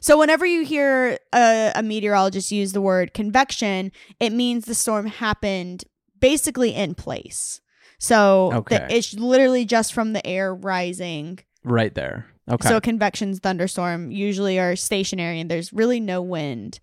So 0.00 0.16
whenever 0.18 0.46
you 0.46 0.64
hear 0.64 1.18
a, 1.34 1.72
a 1.74 1.82
meteorologist 1.82 2.50
use 2.52 2.72
the 2.72 2.80
word 2.80 3.12
convection, 3.12 3.92
it 4.20 4.32
means 4.32 4.64
the 4.64 4.74
storm 4.74 5.06
happened 5.06 5.84
basically 6.24 6.74
in 6.74 6.94
place. 6.94 7.60
So 7.98 8.64
the- 8.68 8.86
it's 8.94 9.14
literally 9.14 9.64
just 9.64 9.92
from 9.92 10.12
the 10.12 10.26
air 10.26 10.54
rising 10.54 11.40
Right 11.64 11.94
there. 11.94 12.26
Okay. 12.48 12.68
So 12.68 12.78
convections, 12.78 13.38
thunderstorm 13.38 14.10
usually 14.10 14.58
are 14.58 14.76
stationary 14.76 15.40
and 15.40 15.50
there's 15.50 15.72
really 15.72 15.98
no 15.98 16.20
wind 16.20 16.78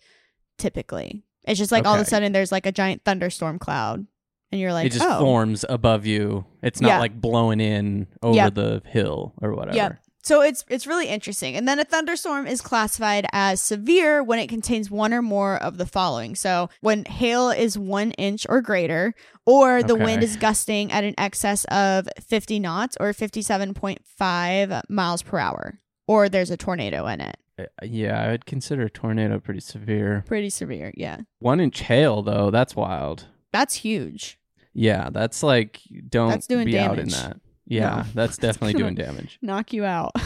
typically. 0.58 1.24
It's 1.44 1.60
just 1.60 1.72
like 1.72 1.86
all 1.86 1.96
of 1.96 2.02
a 2.02 2.06
sudden 2.06 2.32
there's 2.32 2.52
like 2.52 2.66
a 2.66 2.72
giant 2.72 3.04
thunderstorm 3.06 3.60
cloud 3.60 4.06
and 4.52 4.60
you're 4.60 4.74
like, 4.74 4.88
it 4.88 4.94
just 4.94 5.06
oh. 5.08 5.20
forms 5.20 5.64
above 5.70 6.06
you. 6.06 6.46
It's 6.64 6.82
not 6.82 6.90
Yeah. 6.90 7.00
like 7.00 7.20
blowing 7.20 7.60
in 7.60 8.08
over 8.24 8.36
Yep. 8.36 8.56
the 8.56 8.82
hill 8.88 9.34
or 9.42 9.54
whatever. 9.54 9.78
Yep. 9.78 9.98
So 10.24 10.42
it's 10.42 10.64
it's 10.70 10.86
really 10.86 11.08
interesting. 11.08 11.56
And 11.56 11.68
then 11.68 11.80
a 11.80 11.84
thunderstorm 11.84 12.46
is 12.46 12.62
classified 12.62 13.26
as 13.32 13.62
severe 13.62 14.24
when 14.24 14.40
it 14.40 14.48
contains 14.48 14.92
one 14.92 15.14
or 15.14 15.22
more 15.22 15.58
of 15.58 15.78
the 15.78 15.86
following. 15.86 16.36
So 16.36 16.70
when 16.82 17.06
hail 17.06 17.50
is 17.50 17.78
one 17.78 18.12
inch 18.12 18.46
or 18.50 18.62
greater, 18.62 19.14
or 19.46 19.82
the 19.82 19.96
wind 19.96 20.22
is 20.24 20.36
gusting 20.38 20.92
at 20.92 21.04
an 21.04 21.16
excess 21.18 21.66
of 21.66 22.08
50 22.20 22.60
knots 22.60 22.98
or 23.00 23.12
57.5 23.14 24.82
miles 24.90 25.22
per 25.24 25.38
hour. 25.40 25.80
or 26.08 26.28
there's 26.30 26.52
a 26.52 26.58
tornado 26.58 27.06
in 27.08 27.22
it. 27.22 27.38
Uh, 27.58 27.64
Yeah, 27.84 28.22
I 28.22 28.32
would 28.32 28.46
consider 28.46 28.84
a 28.84 28.90
tornado 28.90 29.40
pretty 29.40 29.62
severe. 29.62 30.24
Pretty 30.28 30.50
severe, 30.50 30.92
yeah. 30.96 31.22
One 31.40 31.60
inch 31.60 31.80
hail, 31.82 32.22
though, 32.22 32.52
that's 32.52 32.76
wild. 32.76 33.26
That's 33.54 33.76
huge. 33.76 34.38
Yeah, 34.74 35.10
that's 35.12 35.44
like 35.44 35.82
don't 36.10 36.30
That's 36.30 36.48
doing 36.48 36.66
be 36.66 36.78
out 36.78 37.00
in 37.00 37.10
that. 37.10 37.38
Yeah, 37.72 37.96
No. 37.96 38.04
that's 38.14 38.38
definitely 38.46 38.74
doing 38.74 38.96
damage. 38.96 39.40
Knock 39.42 39.74
you 39.74 39.86
out. 39.86 40.12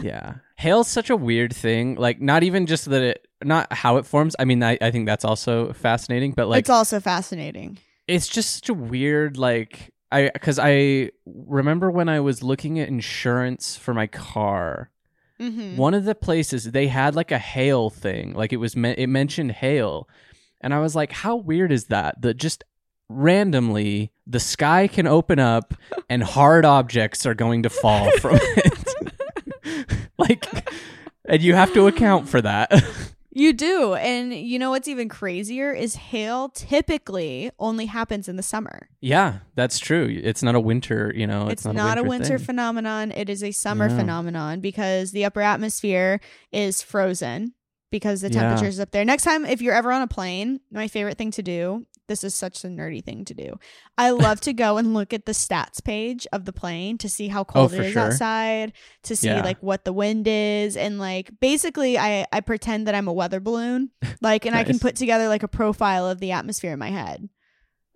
Yeah, 0.00 0.34
hail's 0.56 0.86
such 0.86 1.10
a 1.10 1.16
weird 1.16 1.52
thing. 1.52 1.96
Like, 1.96 2.20
not 2.20 2.44
even 2.44 2.66
just 2.66 2.84
that 2.88 3.02
it, 3.02 3.26
not 3.42 3.72
how 3.72 3.96
it 3.96 4.06
forms. 4.06 4.36
I 4.38 4.44
mean, 4.44 4.62
I, 4.62 4.78
I 4.80 4.92
think 4.92 5.06
that's 5.06 5.24
also 5.24 5.72
fascinating. 5.72 6.34
But 6.36 6.46
like, 6.46 6.60
it's 6.60 6.70
also 6.70 7.00
fascinating. 7.00 7.78
it's 8.06 8.28
just 8.28 8.54
such 8.60 8.68
a 8.68 8.74
weird 8.74 9.36
like 9.36 9.92
I 10.12 10.30
because 10.32 10.60
I 10.60 11.10
remember 11.26 11.90
when 11.90 12.08
I 12.08 12.20
was 12.20 12.44
looking 12.44 12.78
at 12.78 12.86
insurance 12.86 13.76
for 13.76 13.92
my 13.92 14.06
car. 14.06 14.90
Mm-hmm. 15.40 15.76
One 15.76 15.94
of 15.94 16.04
the 16.04 16.14
places 16.14 16.70
they 16.70 16.86
had 16.86 17.16
like 17.16 17.32
a 17.32 17.38
hail 17.38 17.90
thing, 17.90 18.34
like 18.34 18.52
it 18.52 18.58
was 18.58 18.76
me- 18.76 18.94
it 18.96 19.08
mentioned 19.08 19.50
hail, 19.50 20.08
and 20.60 20.72
I 20.72 20.78
was 20.78 20.94
like, 20.94 21.10
how 21.10 21.34
weird 21.34 21.72
is 21.72 21.86
that? 21.86 22.22
That 22.22 22.34
just 22.36 22.62
randomly 23.08 24.12
the 24.26 24.40
sky 24.40 24.86
can 24.86 25.06
open 25.06 25.38
up 25.38 25.74
and 26.10 26.22
hard 26.22 26.64
objects 26.64 27.24
are 27.26 27.34
going 27.34 27.62
to 27.62 27.70
fall 27.70 28.10
from 28.20 28.38
it, 28.42 28.94
like, 30.18 30.46
and 31.28 31.42
you 31.42 31.54
have 31.54 31.72
to 31.74 31.86
account 31.86 32.28
for 32.28 32.40
that. 32.42 32.70
You 33.30 33.52
do. 33.52 33.94
And 33.94 34.34
you 34.34 34.58
know 34.58 34.70
what's 34.70 34.88
even 34.88 35.08
crazier 35.08 35.72
is 35.72 35.94
hail 35.94 36.48
typically 36.48 37.50
only 37.58 37.86
happens 37.86 38.28
in 38.28 38.36
the 38.36 38.42
summer. 38.42 38.88
yeah, 39.00 39.38
that's 39.54 39.78
true. 39.78 40.08
It's 40.22 40.42
not 40.42 40.54
a 40.56 40.60
winter, 40.60 41.12
you 41.14 41.26
know. 41.26 41.46
It's, 41.48 41.64
It's, 41.64 41.74
not, 41.74 41.98
a 41.98 42.02
winter 42.02 42.36
thing. 42.38 42.46
phenomenon. 42.46 43.12
It 43.12 43.30
is 43.30 43.44
a 43.44 43.52
summer 43.52 43.88
Yeah. 43.88 43.96
phenomenon 43.96 44.60
because 44.60 45.12
the 45.12 45.24
upper 45.24 45.40
atmosphere 45.40 46.20
is 46.52 46.82
frozen 46.82 47.54
because 47.92 48.22
the 48.22 48.28
Yeah. 48.30 48.40
temperatures 48.40 48.80
up 48.80 48.90
there. 48.90 49.04
Next 49.04 49.22
time, 49.22 49.44
if 49.46 49.62
you're 49.62 49.74
ever 49.74 49.92
on 49.92 50.02
a 50.02 50.08
plane, 50.08 50.60
my 50.72 50.88
favorite 50.88 51.16
thing 51.16 51.30
to 51.32 51.42
do, 51.42 51.86
this 52.08 52.24
is 52.24 52.34
such 52.34 52.64
a 52.64 52.68
nerdy 52.68 53.02
thing 53.04 53.24
to 53.26 53.34
do. 53.34 53.58
I 53.96 54.10
love 54.10 54.40
to 54.42 54.52
go 54.52 54.76
and 54.78 54.94
look 54.94 55.12
at 55.12 55.26
the 55.26 55.32
stats 55.32 55.82
page 55.82 56.26
of 56.32 56.44
the 56.44 56.52
plane 56.52 56.98
to 56.98 57.08
see 57.08 57.28
how 57.28 57.42
oh, 57.42 57.44
cold 57.44 57.72
Oh, 57.72 57.76
it 57.76 57.86
is 57.86 57.92
sure. 57.92 58.02
outside, 58.02 58.72
to 59.04 59.14
see 59.14 59.28
Yeah. 59.28 59.42
like 59.44 59.62
what 59.62 59.84
the 59.84 59.92
wind 59.92 60.26
is. 60.26 60.76
And 60.76 60.98
like 60.98 61.30
basically, 61.40 61.98
I, 61.98 62.26
I 62.32 62.40
pretend 62.40 62.86
that 62.88 62.94
I'm 62.94 63.08
a 63.08 63.12
weather 63.12 63.40
balloon. 63.40 63.90
Like, 64.20 64.44
and 64.46 64.56
I 64.56 64.64
can 64.64 64.78
put 64.78 64.96
together 64.96 65.28
like 65.28 65.42
a 65.44 65.48
profile 65.48 66.08
of 66.08 66.18
the 66.18 66.32
atmosphere 66.32 66.72
in 66.72 66.78
my 66.78 66.90
head 66.90 67.28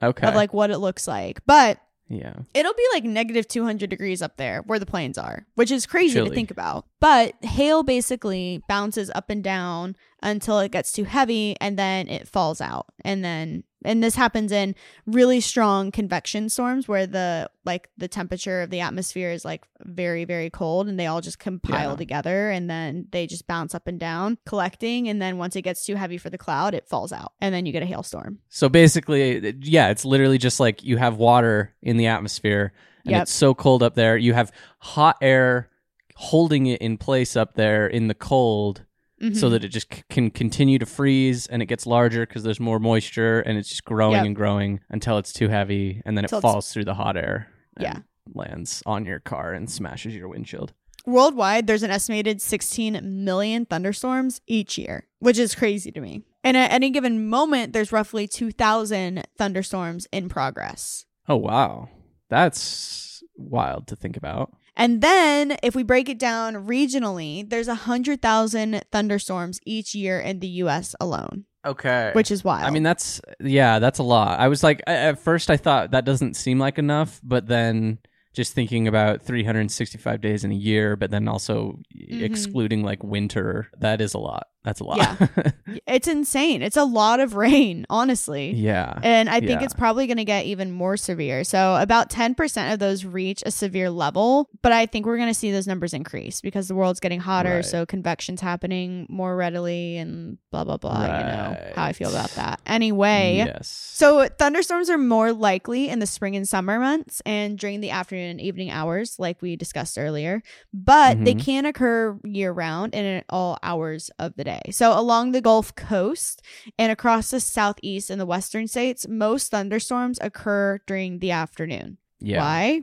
Okay. 0.03 0.27
of 0.27 0.35
like 0.35 0.53
what 0.53 0.71
it 0.71 0.79
looks 0.79 1.09
like. 1.09 1.41
But 1.47 1.79
yeah. 2.09 2.35
It'll 2.53 2.75
be 2.75 2.87
like 2.93 3.05
negative 3.05 3.49
200 3.49 3.89
degrees 3.89 4.21
up 4.21 4.37
there 4.37 4.61
where 4.67 4.79
the 4.79 4.85
planes 4.85 5.17
are, 5.17 5.47
which 5.55 5.71
is 5.71 5.87
crazy 5.87 6.21
to 6.23 6.29
think 6.29 6.51
about. 6.51 6.85
But 7.01 7.35
hail 7.43 7.83
basically 7.83 8.63
bounces 8.69 9.11
up 9.15 9.31
and 9.31 9.43
down 9.43 9.97
until 10.23 10.59
it 10.61 10.71
gets 10.71 10.93
too 10.93 11.05
heavy 11.05 11.57
and 11.61 11.79
then 11.79 12.09
it 12.09 12.29
falls 12.29 12.61
out. 12.61 12.87
And 13.05 13.25
then 13.25 13.65
and 13.85 14.01
this 14.01 14.15
happens 14.15 14.53
in 14.53 14.77
really 15.07 15.41
strong 15.41 15.91
convection 15.91 16.49
storms 16.49 16.87
where 16.87 17.05
the 17.05 17.51
like 17.65 17.89
the 17.99 18.07
temperature 18.07 18.63
of 18.63 18.71
the 18.71 18.79
atmosphere 18.79 19.31
is 19.33 19.45
like 19.45 19.65
very 19.81 20.25
very 20.25 20.51
cold 20.51 20.87
and 20.89 21.01
they 21.01 21.07
all 21.07 21.21
just 21.21 21.41
compile 21.41 21.91
Yeah. 21.91 21.97
together 21.97 22.51
and 22.51 22.71
then 22.71 23.09
they 23.11 23.27
just 23.27 23.49
bounce 23.49 23.75
up 23.75 23.89
and 23.89 23.99
down 23.99 24.39
collecting 24.47 25.09
and 25.09 25.21
then 25.21 25.37
once 25.37 25.57
it 25.57 25.63
gets 25.63 25.85
too 25.85 25.97
heavy 25.97 26.17
for 26.17 26.31
the 26.31 26.39
cloud 26.39 26.75
it 26.75 26.89
falls 26.89 27.11
out 27.13 27.33
and 27.41 27.53
then 27.53 27.67
you 27.67 27.73
get 27.73 27.83
a 27.83 27.87
hailstorm. 27.87 28.39
So 28.49 28.69
basically, 28.69 29.49
uh, 29.49 29.53
yeah, 29.61 29.89
it's 29.89 30.05
literally 30.05 30.39
just 30.39 30.61
like 30.61 30.85
you 30.85 30.97
have 30.99 31.17
water 31.17 31.75
in 31.83 31.97
the 31.97 32.07
atmosphere 32.07 32.73
and 33.05 33.11
Yep. 33.13 33.23
it's 33.23 33.33
so 33.33 33.53
cold 33.53 33.83
up 33.83 33.97
there. 33.97 34.17
You 34.17 34.33
have 34.35 34.53
hot 34.79 35.17
air 35.21 35.71
holding 36.15 36.67
it 36.67 36.81
in 36.81 36.99
place 36.99 37.35
up 37.37 37.55
there 37.55 37.89
in 37.89 38.07
the 38.07 38.15
cold 38.15 38.85
so 39.23 39.29
Mhm. 39.47 39.51
that 39.53 39.65
it 39.65 39.69
just 39.69 39.95
c- 39.95 40.03
can 40.11 40.31
continue 40.31 40.79
to 40.81 40.87
freeze 40.87 41.47
and 41.47 41.63
it 41.63 41.67
gets 41.67 41.87
larger 41.87 42.27
because 42.27 42.43
there's 42.43 42.59
more 42.59 42.81
moisture 42.81 43.41
and 43.41 43.57
it's 43.57 43.69
just 43.69 43.85
growing 43.85 44.17
Yep. 44.17 44.27
and 44.27 44.37
growing 44.37 44.81
until 44.91 45.17
it's 45.19 45.33
too 45.33 45.49
heavy 45.49 46.03
and 46.05 46.17
then 46.17 46.25
it 46.25 46.29
Till 46.29 46.39
it's- 46.39 46.53
falls 46.53 46.73
through 46.73 46.85
the 46.87 46.95
hot 46.95 47.17
air 47.17 47.49
and 47.77 47.85
Yeah. 47.85 47.99
lands 48.35 48.83
on 48.85 49.05
your 49.07 49.21
car 49.21 49.53
and 49.53 49.71
smashes 49.71 50.15
your 50.17 50.29
windshield. 50.29 50.73
Worldwide, 51.07 51.67
there's 51.67 51.83
an 51.83 51.91
estimated 51.91 52.41
16 52.43 53.25
million 53.25 53.65
thunderstorms 53.67 54.41
each 54.47 54.77
year, 54.79 55.07
which 55.21 55.39
is 55.39 55.55
crazy 55.55 55.91
to 55.93 56.01
me. 56.01 56.23
And 56.45 56.57
at 56.57 56.73
any 56.73 56.91
given 56.91 57.29
moment, 57.29 57.73
there's 57.73 57.93
roughly 57.93 58.27
2,000 58.29 59.23
thunderstorms 59.39 60.07
in 60.13 60.29
progress. 60.29 61.05
Oh, 61.29 61.37
wow. 61.37 61.89
That's 62.29 63.23
wild 63.37 63.87
to 63.89 63.97
think 63.97 64.17
about. 64.17 64.53
And 64.77 65.03
then, 65.03 65.57
if 65.63 65.75
we 65.75 65.83
break 65.83 66.09
it 66.09 66.19
down 66.19 66.55
regionally, 66.67 67.49
there's 67.49 67.69
100,000 67.69 68.83
thunderstorms 68.91 69.61
each 69.67 69.95
year 69.95 70.19
in 70.19 70.41
the 70.41 70.49
US 70.65 70.95
alone, 71.01 71.45
Okay. 71.67 72.11
which 72.15 72.31
is 72.31 72.43
wild. 72.43 72.65
I 72.65 72.71
mean, 72.71 72.83
that's 72.83 73.21
yeah, 73.41 73.79
that's 73.79 73.99
a 73.99 74.03
lot. 74.03 74.41
I 74.41 74.49
was 74.49 74.63
like, 74.63 74.83
at 74.87 75.19
first, 75.19 75.51
I 75.51 75.57
thought 75.59 75.91
that 75.91 76.05
doesn't 76.05 76.35
seem 76.37 76.59
like 76.59 76.79
enough, 76.79 77.21
but 77.23 77.47
then 77.49 77.99
just 78.35 78.55
thinking 78.55 78.89
about 78.89 79.21
365 79.23 80.23
days 80.23 80.43
in 80.43 80.51
a 80.53 80.55
year, 80.55 80.97
but 80.97 81.11
then 81.11 81.29
also 81.29 81.79
Mhm. 81.95 82.23
excluding 82.23 82.83
like 82.83 83.05
winter, 83.05 83.71
that 83.79 84.01
is 84.01 84.15
a 84.15 84.19
lot. 84.19 84.47
That's 84.65 84.79
a 84.81 84.85
lot. 84.85 84.99
Yeah. 84.99 85.27
it's 85.89 86.07
insane. 86.07 86.63
It's 86.63 86.77
a 86.77 86.85
lot 86.85 87.19
of 87.19 87.35
rain, 87.35 87.85
honestly. 87.91 88.53
yeah. 88.53 88.99
And 89.03 89.29
I 89.29 89.41
think 89.41 89.61
Yeah. 89.61 89.65
it's 89.65 89.75
probably 89.75 90.07
going 90.07 90.19
to 90.19 90.25
get 90.25 90.45
even 90.47 90.71
more 90.71 90.97
severe. 90.97 91.43
So, 91.43 91.75
about 91.77 92.11
10% 92.11 92.73
of 92.73 92.79
those 92.79 93.05
reach 93.05 93.43
a 93.45 93.51
severe 93.51 93.91
level. 93.91 94.49
But 94.63 94.71
I 94.73 94.87
think 94.87 95.05
we're 95.07 95.17
going 95.17 95.29
to 95.31 95.35
see 95.35 95.51
those 95.51 95.67
numbers 95.67 95.93
increase 95.93 96.41
because 96.41 96.69
the 96.69 96.75
world's 96.77 97.01
getting 97.01 97.19
hotter. 97.19 97.57
Right. 97.57 97.65
So, 97.65 97.85
convection's 97.87 98.41
happening 98.41 99.07
more 99.09 99.35
readily 99.37 99.97
and 99.97 100.39
blah, 100.53 100.63
blah, 100.63 100.77
blah. 100.77 101.03
You 101.03 101.09
know 101.09 101.73
how 101.75 101.85
I 101.87 101.93
feel 101.93 102.11
about 102.11 102.31
that. 102.33 102.61
Anyway. 102.65 103.35
Yes. 103.39 103.67
So, 103.69 104.29
thunderstorms 104.39 104.89
are 104.91 104.99
more 104.99 105.33
likely 105.33 105.89
in 105.89 105.99
the 105.99 106.07
spring 106.07 106.37
and 106.37 106.49
summer 106.49 106.79
months 106.79 107.21
and 107.27 107.59
during 107.59 107.81
the 107.81 107.91
afternoon 107.91 108.31
and 108.31 108.41
evening 108.41 108.71
hours, 108.71 109.17
like 109.19 109.43
we 109.43 109.57
discussed 109.57 109.99
earlier. 109.99 110.41
But 110.73 111.25
they 111.25 111.35
Mhm. 111.35 111.45
can 111.45 111.67
occur 111.67 112.19
year 112.25 112.53
round 112.53 112.95
and 112.95 113.07
at 113.19 113.25
all 113.29 113.59
hours 113.65 114.11
of 114.21 114.35
the 114.37 114.45
day. 114.45 114.52
So, 114.71 114.99
along 114.99 115.33
the 115.33 115.41
Gulf 115.41 115.75
Coast 115.75 116.43
and 116.79 116.93
across 116.93 117.31
the 117.31 117.41
southeast 117.41 118.11
and 118.11 118.21
the 118.21 118.27
western 118.27 118.69
states, 118.69 119.07
most 119.09 119.51
thunderstorms 119.51 120.19
occur 120.21 120.81
during 120.87 121.19
the 121.19 121.31
afternoon. 121.31 121.99
yeah. 122.21 122.41
Why? 122.41 122.83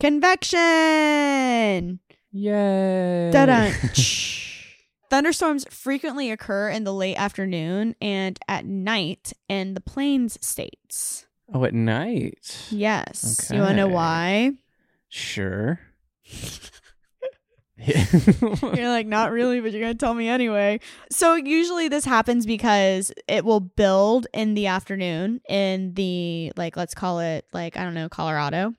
Convection. 0.00 2.00
Yay. 2.32 3.30
Dun 3.32 3.72
Thunderstorms 5.10 5.66
frequently 5.70 6.30
occur 6.30 6.70
in 6.70 6.84
the 6.84 6.94
late 6.94 7.16
afternoon 7.16 7.94
and 8.00 8.38
at 8.48 8.64
night 8.64 9.32
in 9.48 9.74
the 9.74 9.80
plains 9.80 10.38
states. 10.44 11.26
oh, 11.52 11.64
at 11.64 11.74
night. 11.74 12.66
Yes. 12.70 13.50
You 13.52 13.58
want 13.60 13.72
to 13.72 13.76
know 13.76 13.88
why? 13.88 14.52
Sure. 15.08 15.80
You're 18.76 18.88
like, 18.88 19.06
not 19.06 19.32
really, 19.32 19.60
but 19.60 19.72
you're 19.72 19.80
going 19.80 19.92
to 19.92 19.98
tell 19.98 20.14
me 20.14 20.28
anyway. 20.28 20.80
So, 21.10 21.34
usually 21.34 21.88
this 21.88 22.04
happens 22.04 22.46
because 22.46 23.12
it 23.28 23.44
will 23.44 23.60
build 23.60 24.26
in 24.32 24.54
the 24.54 24.66
afternoon 24.68 25.40
in 25.48 25.94
the, 25.94 26.52
like, 26.56 26.76
let's 26.76 26.94
call 26.94 27.20
it, 27.20 27.46
like, 27.52 27.76
I 27.76 27.84
don't 27.84 27.94
know, 27.94 28.08
Colorado. 28.08 28.74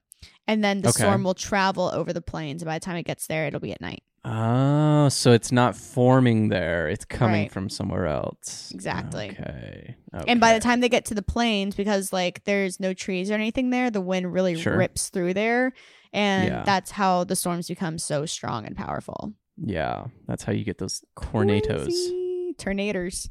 And 0.47 0.63
then 0.63 0.81
the 0.81 0.89
Okay. 0.89 1.03
storm 1.03 1.23
will 1.23 1.33
travel 1.33 1.89
over 1.93 2.11
the 2.13 2.21
plains. 2.21 2.61
And 2.61 2.67
by 2.67 2.77
the 2.79 2.85
time 2.85 2.97
it 2.97 3.03
gets 3.03 3.27
there, 3.27 3.45
it'll 3.47 3.59
be 3.59 3.71
at 3.73 3.81
night. 3.81 4.03
oh, 4.25 5.09
so 5.09 5.33
it's 5.33 5.51
not 5.51 5.75
forming 5.75 6.47
there. 6.47 6.87
It's 6.87 7.03
coming 7.03 7.41
Right. 7.43 7.51
from 7.51 7.67
somewhere 7.69 8.07
else. 8.07 8.71
Exactly. 8.73 9.31
Okay. 9.37 9.95
And 10.27 10.39
by 10.39 10.53
the 10.53 10.61
time 10.61 10.79
they 10.79 10.87
get 10.87 11.03
to 11.05 11.13
the 11.13 11.21
plains, 11.21 11.75
because, 11.75 12.13
like, 12.13 12.43
there's 12.45 12.79
no 12.79 12.93
trees 12.93 13.29
or 13.29 13.33
anything 13.33 13.69
there, 13.69 13.91
the 13.91 13.99
wind 13.99 14.31
really 14.31 14.55
Sure. 14.55 14.77
rips 14.77 15.09
through 15.09 15.33
there. 15.33 15.73
And 16.13 16.45
Yeah. 16.45 16.63
that's 16.63 16.91
how 16.91 17.23
the 17.23 17.35
storms 17.35 17.67
become 17.67 17.97
so 17.97 18.25
strong 18.25 18.65
and 18.65 18.77
powerful. 18.77 19.33
Yeah, 19.57 20.05
that's 20.27 20.43
how 20.43 20.53
you 20.53 20.63
get 20.63 20.77
those 20.77 21.03
tornadoes, 21.19 21.85
Crazy. 21.85 22.55
Tornadoes. 22.57 23.29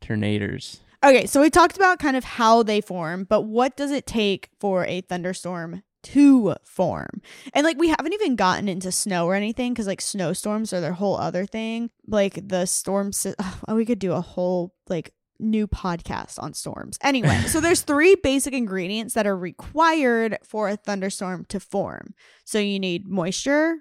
tornadoes. 0.00 0.80
Okay, 1.04 1.26
so 1.26 1.40
we 1.40 1.50
talked 1.50 1.76
about 1.76 1.98
kind 1.98 2.16
of 2.16 2.24
how 2.24 2.62
they 2.62 2.80
form, 2.80 3.24
but 3.24 3.42
what 3.42 3.76
does 3.76 3.90
it 3.90 4.06
take 4.06 4.48
for 4.58 4.84
a 4.86 5.02
thunderstorm 5.02 5.82
to 6.04 6.54
form? 6.64 7.20
And 7.52 7.64
like 7.64 7.78
we 7.78 7.88
haven't 7.88 8.14
even 8.14 8.34
gotten 8.36 8.68
into 8.68 8.90
snow 8.90 9.26
or 9.26 9.34
anything 9.34 9.72
because 9.72 9.86
like 9.86 10.00
snowstorms 10.00 10.72
are 10.72 10.80
their 10.80 10.94
whole 10.94 11.16
other 11.16 11.44
thing. 11.46 11.90
Like 12.06 12.48
the 12.48 12.66
storms, 12.66 13.26
oh, 13.38 13.60
we 13.74 13.84
could 13.84 13.98
do 13.98 14.12
a 14.12 14.20
whole 14.20 14.74
like 14.88 15.12
new 15.38 15.66
podcast 15.66 16.42
on 16.42 16.54
storms. 16.54 16.98
Anyway, 17.02 17.40
so 17.48 17.60
there's 17.60 17.80
three 17.92 18.14
basic 18.16 18.52
ingredients 18.54 19.14
that 19.14 19.26
are 19.26 19.36
required 19.36 20.38
for 20.44 20.68
a 20.68 20.76
thunderstorm 20.76 21.44
to 21.50 21.60
form. 21.60 22.14
So 22.44 22.58
you 22.58 22.78
need 22.78 23.06
moisture, 23.08 23.78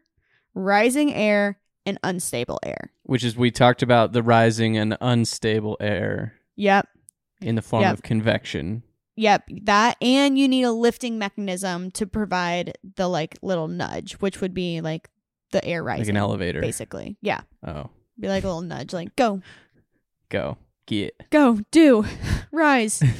rising 0.53 1.13
air, 1.13 1.59
and 1.85 1.99
unstable 2.03 2.59
air. 2.63 2.91
Which 3.03 3.23
is 3.23 3.35
we 3.37 3.51
talked 3.51 3.81
about 3.83 4.11
the 4.13 4.23
rising 4.23 4.77
and 4.77 4.97
unstable 5.01 5.77
air 5.79 6.33
Yep. 6.55 6.87
in 7.41 7.55
the 7.55 7.61
form 7.61 7.83
Yep. 7.83 7.93
of 7.93 8.03
convection. 8.03 8.83
Yep, 9.17 9.43
that 9.63 9.95
and 10.01 10.37
you 10.37 10.47
need 10.47 10.63
a 10.63 10.71
lifting 10.73 11.17
mechanism 11.17 11.89
to 11.91 12.05
provide 12.05 12.77
the 12.97 13.07
like 13.07 13.37
little 13.41 13.67
nudge, 13.69 14.13
which 14.15 14.41
would 14.41 14.53
be 14.53 14.81
like 14.81 15.09
the 15.51 15.63
air 15.63 15.81
rising. 15.83 16.01
like 16.05 16.09
an 16.09 16.17
elevator. 16.17 16.59
Basically. 16.59 17.15
Yeah. 17.21 17.41
Oh, 17.65 17.91
Be 18.19 18.27
like 18.27 18.43
a 18.43 18.47
little 18.47 18.61
nudge, 18.61 18.91
like 18.91 19.15
go, 19.15 19.41
go 20.29 20.57
get. 20.85 21.29
go, 21.29 21.59
do, 21.71 22.05
rise. 22.51 23.01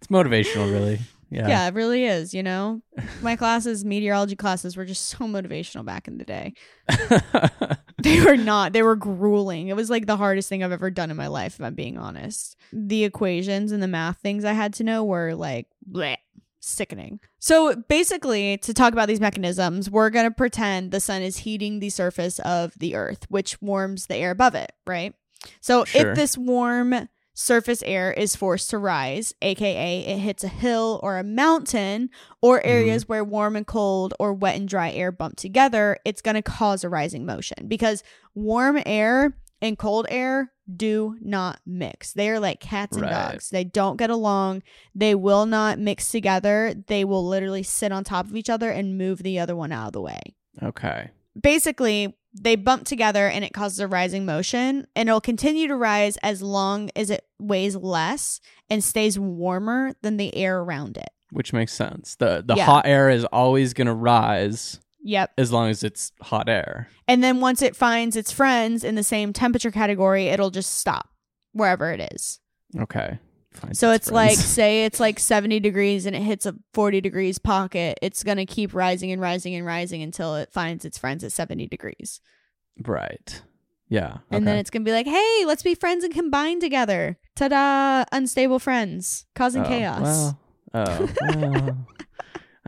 It's 0.00 0.06
motivational, 0.06 0.72
really. 0.72 1.00
Yeah. 1.28 1.48
Yeah, 1.48 1.68
it 1.68 1.74
really 1.74 2.04
is. 2.04 2.32
You 2.32 2.44
know, 2.44 2.82
my 3.20 3.34
classes, 3.34 3.84
meteorology 3.84 4.36
classes, 4.36 4.76
were 4.76 4.84
just 4.84 5.06
so 5.08 5.18
motivational 5.24 5.84
back 5.84 6.06
in 6.06 6.18
the 6.18 6.24
day. 6.24 6.54
They 8.00 8.20
were 8.20 8.36
not. 8.36 8.72
They 8.72 8.82
were 8.82 8.94
grueling. 8.94 9.68
It 9.68 9.76
was 9.76 9.90
like 9.90 10.06
the 10.06 10.16
hardest 10.16 10.48
thing 10.48 10.62
I've 10.62 10.70
ever 10.70 10.90
done 10.90 11.10
in 11.10 11.16
my 11.16 11.26
life, 11.26 11.56
if 11.56 11.60
I'm 11.60 11.74
being 11.74 11.98
honest. 11.98 12.56
The 12.72 13.02
equations 13.04 13.72
and 13.72 13.82
the 13.82 13.88
math 13.88 14.18
things 14.18 14.44
I 14.44 14.52
had 14.52 14.72
to 14.74 14.84
know 14.84 15.02
were 15.04 15.34
like 15.34 15.66
bleh, 15.90 16.16
sickening. 16.60 17.18
So 17.40 17.74
basically, 17.74 18.56
to 18.58 18.72
talk 18.72 18.92
about 18.92 19.08
these 19.08 19.20
mechanisms, 19.20 19.90
we're 19.90 20.10
going 20.10 20.26
to 20.26 20.30
pretend 20.30 20.92
the 20.92 21.00
sun 21.00 21.22
is 21.22 21.38
heating 21.38 21.80
the 21.80 21.90
surface 21.90 22.38
of 22.40 22.72
the 22.78 22.94
earth, 22.94 23.26
which 23.28 23.60
warms 23.60 24.06
the 24.06 24.16
air 24.16 24.30
above 24.30 24.54
it, 24.54 24.72
right? 24.86 25.12
So 25.60 25.84
Sure. 25.84 26.10
if 26.10 26.16
this 26.16 26.36
warm 26.38 27.08
surface 27.34 27.82
air 27.86 28.12
is 28.12 28.34
forced 28.34 28.70
to 28.70 28.78
rise, 28.78 29.32
aka 29.42 30.00
it 30.00 30.18
hits 30.18 30.42
a 30.42 30.48
hill 30.48 30.98
or 31.02 31.18
a 31.18 31.24
mountain 31.24 32.10
or 32.42 32.58
mm-hmm. 32.58 32.68
areas 32.68 33.08
where 33.08 33.22
warm 33.22 33.54
and 33.54 33.66
cold 33.66 34.14
or 34.18 34.32
wet 34.34 34.56
and 34.56 34.68
dry 34.68 34.90
air 34.90 35.12
bump 35.12 35.36
together, 35.36 35.96
it's 36.04 36.22
going 36.22 36.34
to 36.34 36.42
cause 36.42 36.82
a 36.82 36.88
rising 36.88 37.24
motion 37.24 37.68
because 37.68 38.02
warm 38.34 38.80
air 38.84 39.36
and 39.60 39.78
cold 39.78 40.06
air 40.08 40.52
do 40.76 41.16
not 41.20 41.60
mix. 41.64 42.12
They 42.12 42.28
are 42.28 42.40
like 42.40 42.60
cats 42.60 42.96
and 42.96 43.06
Right. 43.06 43.32
dogs. 43.32 43.50
They 43.50 43.64
don't 43.64 43.96
get 43.96 44.10
along. 44.10 44.62
They 44.94 45.14
will 45.14 45.46
not 45.46 45.78
mix 45.78 46.10
together. 46.10 46.74
They 46.88 47.04
will 47.04 47.26
literally 47.26 47.62
sit 47.62 47.90
on 47.90 48.04
top 48.04 48.26
of 48.26 48.36
each 48.36 48.50
other 48.50 48.70
and 48.70 48.98
move 48.98 49.22
the 49.22 49.38
other 49.38 49.56
one 49.56 49.72
out 49.72 49.86
of 49.88 49.92
the 49.92 50.00
way 50.02 50.20
okay. 50.62 51.10
Basically 51.40 52.14
they 52.40 52.56
bump 52.56 52.84
together 52.84 53.26
and 53.26 53.44
it 53.44 53.52
causes 53.52 53.78
a 53.80 53.86
rising 53.88 54.24
motion 54.26 54.86
and 54.94 55.08
it'll 55.08 55.20
continue 55.20 55.66
to 55.68 55.76
rise 55.76 56.16
as 56.18 56.42
long 56.42 56.90
as 56.94 57.10
it 57.10 57.24
weighs 57.38 57.74
less 57.74 58.40
and 58.70 58.84
stays 58.84 59.18
warmer 59.18 59.94
than 60.02 60.16
the 60.18 60.34
air 60.36 60.60
around 60.60 60.96
it. 60.96 61.08
Which 61.30 61.52
makes 61.52 61.72
sense. 61.72 62.16
the 62.16 62.42
The 62.46 62.54
Yeah. 62.56 62.64
hot 62.66 62.86
air 62.86 63.10
is 63.10 63.24
always 63.26 63.72
gonna 63.74 63.94
rise 63.94 64.80
Yep. 65.02 65.32
as 65.38 65.52
long 65.52 65.70
as 65.70 65.82
it's 65.82 66.12
hot 66.20 66.48
air. 66.48 66.88
And 67.06 67.22
then 67.24 67.40
once 67.40 67.62
it 67.62 67.74
finds 67.76 68.14
its 68.16 68.30
friends 68.32 68.84
in 68.84 68.94
the 68.94 69.02
same 69.04 69.32
temperature 69.32 69.70
category, 69.70 70.26
it'll 70.28 70.50
just 70.50 70.74
stop 70.74 71.08
wherever 71.52 71.90
it 71.92 72.12
is. 72.12 72.40
Okay. 72.78 73.18
So 73.72 73.90
it's 73.92 74.10
like 74.10 74.36
say 74.36 74.84
it's 74.84 75.00
like 75.00 75.18
70 75.18 75.58
degrees 75.60 76.06
and 76.06 76.14
it 76.14 76.22
hits 76.22 76.46
a 76.46 76.54
40 76.74 77.00
degrees 77.00 77.38
pocket, 77.38 77.98
it's 78.02 78.22
going 78.22 78.36
to 78.36 78.46
keep 78.46 78.74
rising 78.74 79.10
and 79.10 79.20
rising 79.20 79.54
and 79.54 79.66
rising 79.66 80.02
until 80.02 80.36
it 80.36 80.52
finds 80.52 80.84
its 80.84 80.96
friends 80.98 81.24
at 81.24 81.32
70 81.32 81.66
degrees. 81.66 82.20
right. 82.84 83.42
Yeah. 83.90 84.18
And 84.30 84.46
then 84.46 84.56
it's 84.58 84.68
gonna 84.68 84.84
be 84.84 84.92
like, 84.92 85.06
hey, 85.06 85.44
let's 85.46 85.62
be 85.62 85.74
friends 85.74 86.04
and 86.04 86.12
combine 86.12 86.60
together. 86.60 87.18
Ta 87.34 87.48
da! 87.48 88.04
Unstable 88.12 88.58
friends 88.58 89.24
causing 89.34 89.64
Oh, 89.64 89.68
chaos. 89.68 90.02
Well, 90.02 90.38
oh, 90.74 91.08
well. 91.34 91.86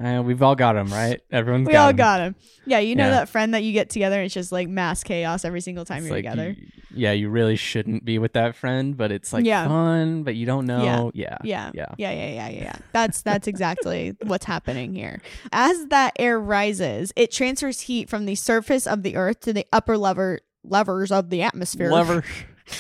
Uh, 0.03 0.23
we've 0.23 0.43
all 0.43 0.55
got 0.55 0.73
them, 0.75 0.89
right? 0.89 1.21
Everyone's 1.31 1.67
we 1.67 1.73
got 1.75 1.83
all 1.83 1.89
'em. 1.91 1.97
got 1.97 2.21
him. 2.21 2.35
Yeah, 2.65 2.79
you 2.79 2.95
know 2.97 3.05
Yeah. 3.05 3.11
that 3.11 3.29
friend 3.29 3.53
that 3.53 3.63
you 3.63 3.73
get 3.73 3.91
together 3.91 4.17
and 4.17 4.25
it's 4.25 4.35
just 4.35 4.51
like 4.51 4.67
mass 4.69 5.05
chaos 5.05 5.45
every 5.45 5.61
single 5.61 5.85
time 5.85 5.99
It's 5.99 6.07
you're 6.07 6.17
like 6.17 6.25
together. 6.25 6.51
you- 6.59 6.67
yeah, 6.93 7.13
you 7.13 7.29
really 7.29 7.55
shouldn't 7.57 8.05
be 8.05 8.19
with 8.19 8.33
that 8.33 8.57
friend, 8.57 8.97
but 8.97 9.13
it's 9.13 9.33
like 9.33 9.45
Yeah. 9.45 9.69
fun, 9.69 10.23
but 10.23 10.35
you 10.37 10.47
don't 10.47 10.65
know. 10.67 11.13
Yeah. 11.15 11.37
yeah. 11.45 11.71
Yeah. 11.75 11.87
Yeah, 11.99 12.11
yeah, 12.13 12.13
yeah, 12.13 12.49
yeah, 12.49 12.49
yeah. 12.63 12.77
That's 12.93 13.21
that's 13.23 13.47
exactly 13.47 14.17
what's 14.23 14.47
happening 14.47 14.95
here. 14.95 15.21
As 15.53 15.87
that 15.89 16.15
air 16.19 16.41
rises, 16.41 17.13
it 17.15 17.31
transfers 17.31 17.83
heat 17.83 18.09
from 18.09 18.25
the 18.27 18.35
surface 18.35 18.87
of 18.87 19.03
the 19.03 19.17
earth 19.17 19.41
to 19.41 19.53
the 19.53 19.67
upper 19.73 19.97
lever 19.99 20.41
levers 20.65 21.13
of 21.13 21.31
the 21.31 21.43
atmosphere. 21.43 21.91
Lover. 21.91 22.25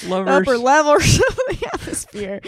Lovers. 0.06 0.28
upper 0.48 0.56
levels 0.59 1.16
of 1.18 1.37
the 1.48 1.68
atmosphere. 2.04 2.40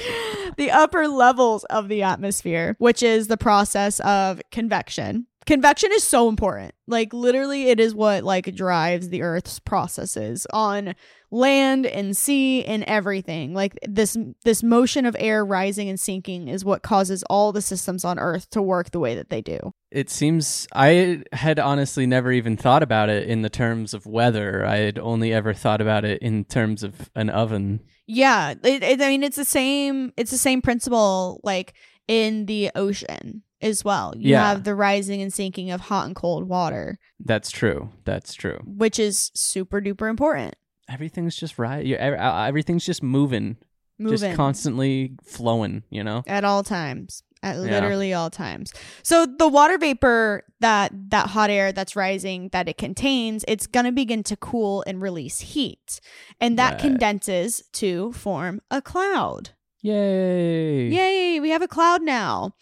The 0.57 0.71
upper 0.71 1.09
levels 1.09 1.65
of 1.65 1.89
the 1.89 2.03
atmosphere, 2.03 2.77
which 2.79 3.03
is 3.03 3.29
the 3.29 3.37
process 3.37 4.01
of 4.01 4.41
convection. 4.51 5.27
Convection 5.47 5.91
is 5.93 6.05
so 6.05 6.29
important. 6.29 6.75
Like 6.87 7.13
literally 7.13 7.69
it 7.69 7.81
is 7.81 7.95
what 7.95 8.23
like 8.23 8.55
drives 8.55 9.09
the 9.09 9.23
earth's 9.23 9.59
processes 9.59 10.47
on 10.53 10.95
land 11.33 11.87
and 11.87 12.17
sea 12.17 12.65
and 12.65 12.85
everything. 12.85 13.55
Like 13.55 13.79
this 13.89 14.17
this 14.45 14.63
motion 14.63 15.05
of 15.05 15.17
air 15.19 15.45
rising 15.45 15.89
and 15.89 15.99
sinking 15.99 16.49
is 16.49 16.65
what 16.65 16.83
causes 16.83 17.25
all 17.25 17.53
the 17.53 17.63
systems 17.63 18.05
on 18.05 18.19
earth 18.19 18.51
to 18.51 18.63
work 18.63 18.91
the 18.91 19.01
way 19.01 19.15
that 19.17 19.31
they 19.31 19.41
do. 19.41 19.73
It 19.91 20.11
seems 20.11 20.69
I 20.75 21.25
had 21.33 21.59
honestly 21.59 22.07
never 22.07 22.31
even 22.31 22.57
thought 22.57 22.83
about 22.83 23.09
it 23.09 23.29
in 23.29 23.43
the 23.43 23.51
terms 23.51 23.95
of 23.95 24.07
weather. 24.07 24.65
I 24.65 24.77
had 24.77 24.99
only 24.99 25.33
ever 25.33 25.55
thought 25.55 25.81
about 25.81 26.05
it 26.05 26.23
in 26.23 26.45
terms 26.45 26.83
of 26.83 27.11
an 27.17 27.31
oven. 27.31 27.81
Yeah, 28.07 28.55
it, 28.63 28.83
it, 28.83 29.01
I 29.01 29.09
mean 29.09 29.23
it's 29.23 29.37
the 29.37 29.45
same. 29.45 30.13
It's 30.17 30.31
the 30.31 30.39
same 30.39 30.63
principle 30.63 31.41
like 31.43 31.75
in 32.09 32.47
the 32.47 32.71
ocean 32.75 33.43
as 33.61 33.85
well. 33.85 34.13
You 34.17 34.31
Yeah. 34.31 34.49
have 34.49 34.65
the 34.65 34.75
rising 34.75 35.23
and 35.23 35.33
sinking 35.33 35.71
of 35.71 35.83
hot 35.83 36.07
and 36.07 36.17
cold 36.17 36.49
water, 36.49 36.99
That's 37.21 37.51
true. 37.51 37.91
That's 38.05 38.35
true. 38.35 38.59
which 38.65 38.99
is 38.99 39.31
super 39.35 39.81
duper 39.81 40.11
important. 40.11 40.57
Everything's 40.89 41.37
just 41.37 41.59
right. 41.59 41.87
Uh, 41.95 42.45
everything's 42.47 42.85
just 42.85 43.03
moving, 43.03 43.57
Moving 43.99 44.19
just 44.19 44.37
constantly 44.37 45.13
flowing. 45.23 45.85
You 45.91 46.03
know. 46.05 46.23
at 46.27 46.45
all 46.45 46.65
times, 46.65 47.23
at 47.43 47.55
Yeah. 47.57 47.63
literally 47.63 48.13
all 48.13 48.31
times. 48.31 48.73
So 49.05 49.25
the 49.25 49.49
water 49.49 49.79
vapor 49.79 50.43
that 50.61 50.93
that 51.11 51.29
hot 51.29 51.51
air 51.51 51.73
that's 51.73 51.95
rising 51.95 52.49
that 52.51 52.69
it 52.69 52.77
contains, 52.79 53.45
it's 53.47 53.67
gonna 53.69 53.93
begin 53.93 54.23
to 54.25 54.37
cool 54.37 54.83
and 54.89 55.01
release 55.01 55.39
heat, 55.39 56.01
and 56.41 56.59
that 56.59 56.73
Right. 56.73 56.81
condenses 56.81 57.63
to 57.75 58.13
form 58.13 58.61
a 58.71 58.83
cloud. 58.83 59.51
Yay! 59.83 60.89
Yay, 60.89 61.41
we 61.41 61.51
have 61.51 61.63
a 61.63 61.69
cloud 61.69 62.03
now. 62.03 62.55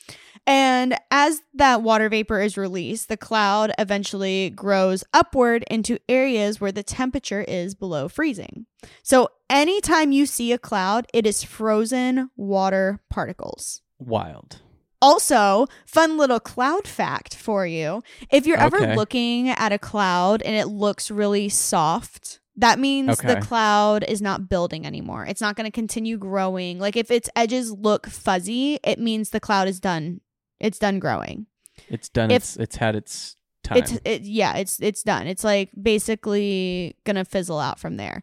And 0.46 0.96
as 1.10 1.42
that 1.54 1.82
water 1.82 2.08
vapor 2.08 2.40
is 2.40 2.56
released, 2.56 3.08
the 3.08 3.16
cloud 3.16 3.72
eventually 3.78 4.50
grows 4.50 5.04
upward 5.12 5.64
into 5.70 5.98
areas 6.08 6.60
where 6.60 6.72
the 6.72 6.82
temperature 6.82 7.42
is 7.42 7.74
below 7.74 8.08
freezing. 8.08 8.66
So, 9.02 9.28
anytime 9.50 10.12
you 10.12 10.24
see 10.26 10.50
a 10.52 10.58
cloud, 10.58 11.06
it 11.12 11.26
is 11.26 11.44
frozen 11.44 12.30
water 12.36 13.00
particles. 13.10 13.82
Wild. 13.98 14.62
Also, 15.02 15.66
fun 15.86 16.16
little 16.16 16.40
cloud 16.40 16.88
fact 16.88 17.34
for 17.34 17.66
you. 17.66 18.02
If 18.32 18.46
you're 18.46 18.58
ever 18.58 18.78
Okay. 18.78 18.96
looking 18.96 19.50
at 19.50 19.72
a 19.72 19.78
cloud 19.78 20.42
and 20.42 20.56
it 20.56 20.66
looks 20.66 21.10
really 21.10 21.48
soft, 21.48 22.39
that 22.56 22.78
means 22.78 23.18
the 23.18 23.40
cloud 23.40 24.04
is 24.04 24.20
not 24.20 24.48
building 24.48 24.86
anymore. 24.86 25.24
It's 25.26 25.40
not 25.40 25.56
going 25.56 25.64
to 25.66 25.70
continue 25.70 26.18
growing. 26.18 26.78
Like 26.78 26.96
if 26.96 27.10
its 27.10 27.30
edges 27.34 27.72
look 27.72 28.06
fuzzy, 28.06 28.78
it 28.84 28.98
means 28.98 29.30
the 29.30 29.40
cloud 29.40 29.68
is 29.68 29.80
done. 29.80 30.20
It's 30.58 30.78
done 30.78 30.98
growing. 30.98 31.46
It's 31.88 32.08
done. 32.08 32.30
If- 32.30 32.42
it's 32.42 32.56
it's 32.56 32.76
had 32.76 32.96
its 32.96 33.36
time. 33.62 33.78
It's 33.78 33.98
it 34.04 34.22
yeah, 34.22 34.56
it's 34.56 34.80
it's 34.80 35.02
done. 35.02 35.26
It's 35.26 35.44
like 35.44 35.70
basically 35.80 36.96
going 37.04 37.16
to 37.16 37.24
fizzle 37.24 37.58
out 37.58 37.78
from 37.78 37.96
there. 37.96 38.22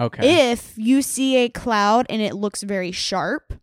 okay. 0.00 0.50
If 0.52 0.74
you 0.76 1.00
see 1.02 1.36
a 1.36 1.48
cloud 1.48 2.06
and 2.10 2.20
it 2.20 2.34
looks 2.34 2.62
very 2.62 2.92
sharp, 2.92 3.54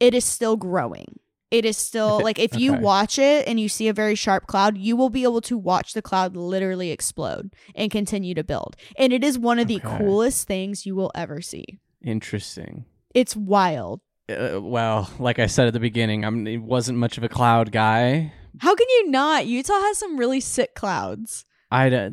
it 0.00 0.14
is 0.14 0.24
still 0.24 0.56
growing. 0.56 1.20
It 1.54 1.64
is 1.64 1.76
still 1.76 2.20
like 2.22 2.38
if 2.38 2.58
you 2.58 2.72
okay. 2.74 2.82
watch 2.82 3.18
it 3.18 3.46
and 3.46 3.60
you 3.60 3.68
see 3.68 3.88
a 3.88 3.92
very 3.92 4.14
sharp 4.14 4.46
cloud, 4.46 4.76
you 4.76 4.96
will 4.96 5.10
be 5.10 5.22
able 5.22 5.40
to 5.42 5.56
watch 5.56 5.92
the 5.92 6.02
cloud 6.02 6.36
literally 6.36 6.90
explode 6.90 7.54
and 7.74 7.90
continue 7.90 8.34
to 8.34 8.42
build. 8.44 8.76
And 8.96 9.12
it 9.12 9.22
is 9.22 9.38
one 9.38 9.58
of 9.58 9.68
the 9.68 9.80
coolest 9.80 10.46
things 10.46 10.84
you 10.84 10.94
will 10.94 11.12
ever 11.14 11.40
see. 11.40 11.78
Interesting. 12.02 12.84
It's 13.14 13.36
wild. 13.36 14.00
Uh, 14.28 14.60
well, 14.60 15.10
like 15.18 15.38
I 15.38 15.46
said 15.46 15.66
at 15.66 15.74
the 15.74 15.80
beginning, 15.80 16.24
I'm 16.24 16.46
I 16.46 16.56
wasn't 16.56 16.98
much 16.98 17.18
of 17.18 17.24
a 17.24 17.28
cloud 17.28 17.70
guy. 17.72 18.32
How 18.58 18.74
can 18.74 18.86
you 18.88 19.10
not? 19.10 19.46
Utah 19.46 19.80
has 19.80 19.98
some 19.98 20.16
really 20.16 20.40
sick 20.40 20.74
clouds. 20.74 21.44
I 21.70 22.10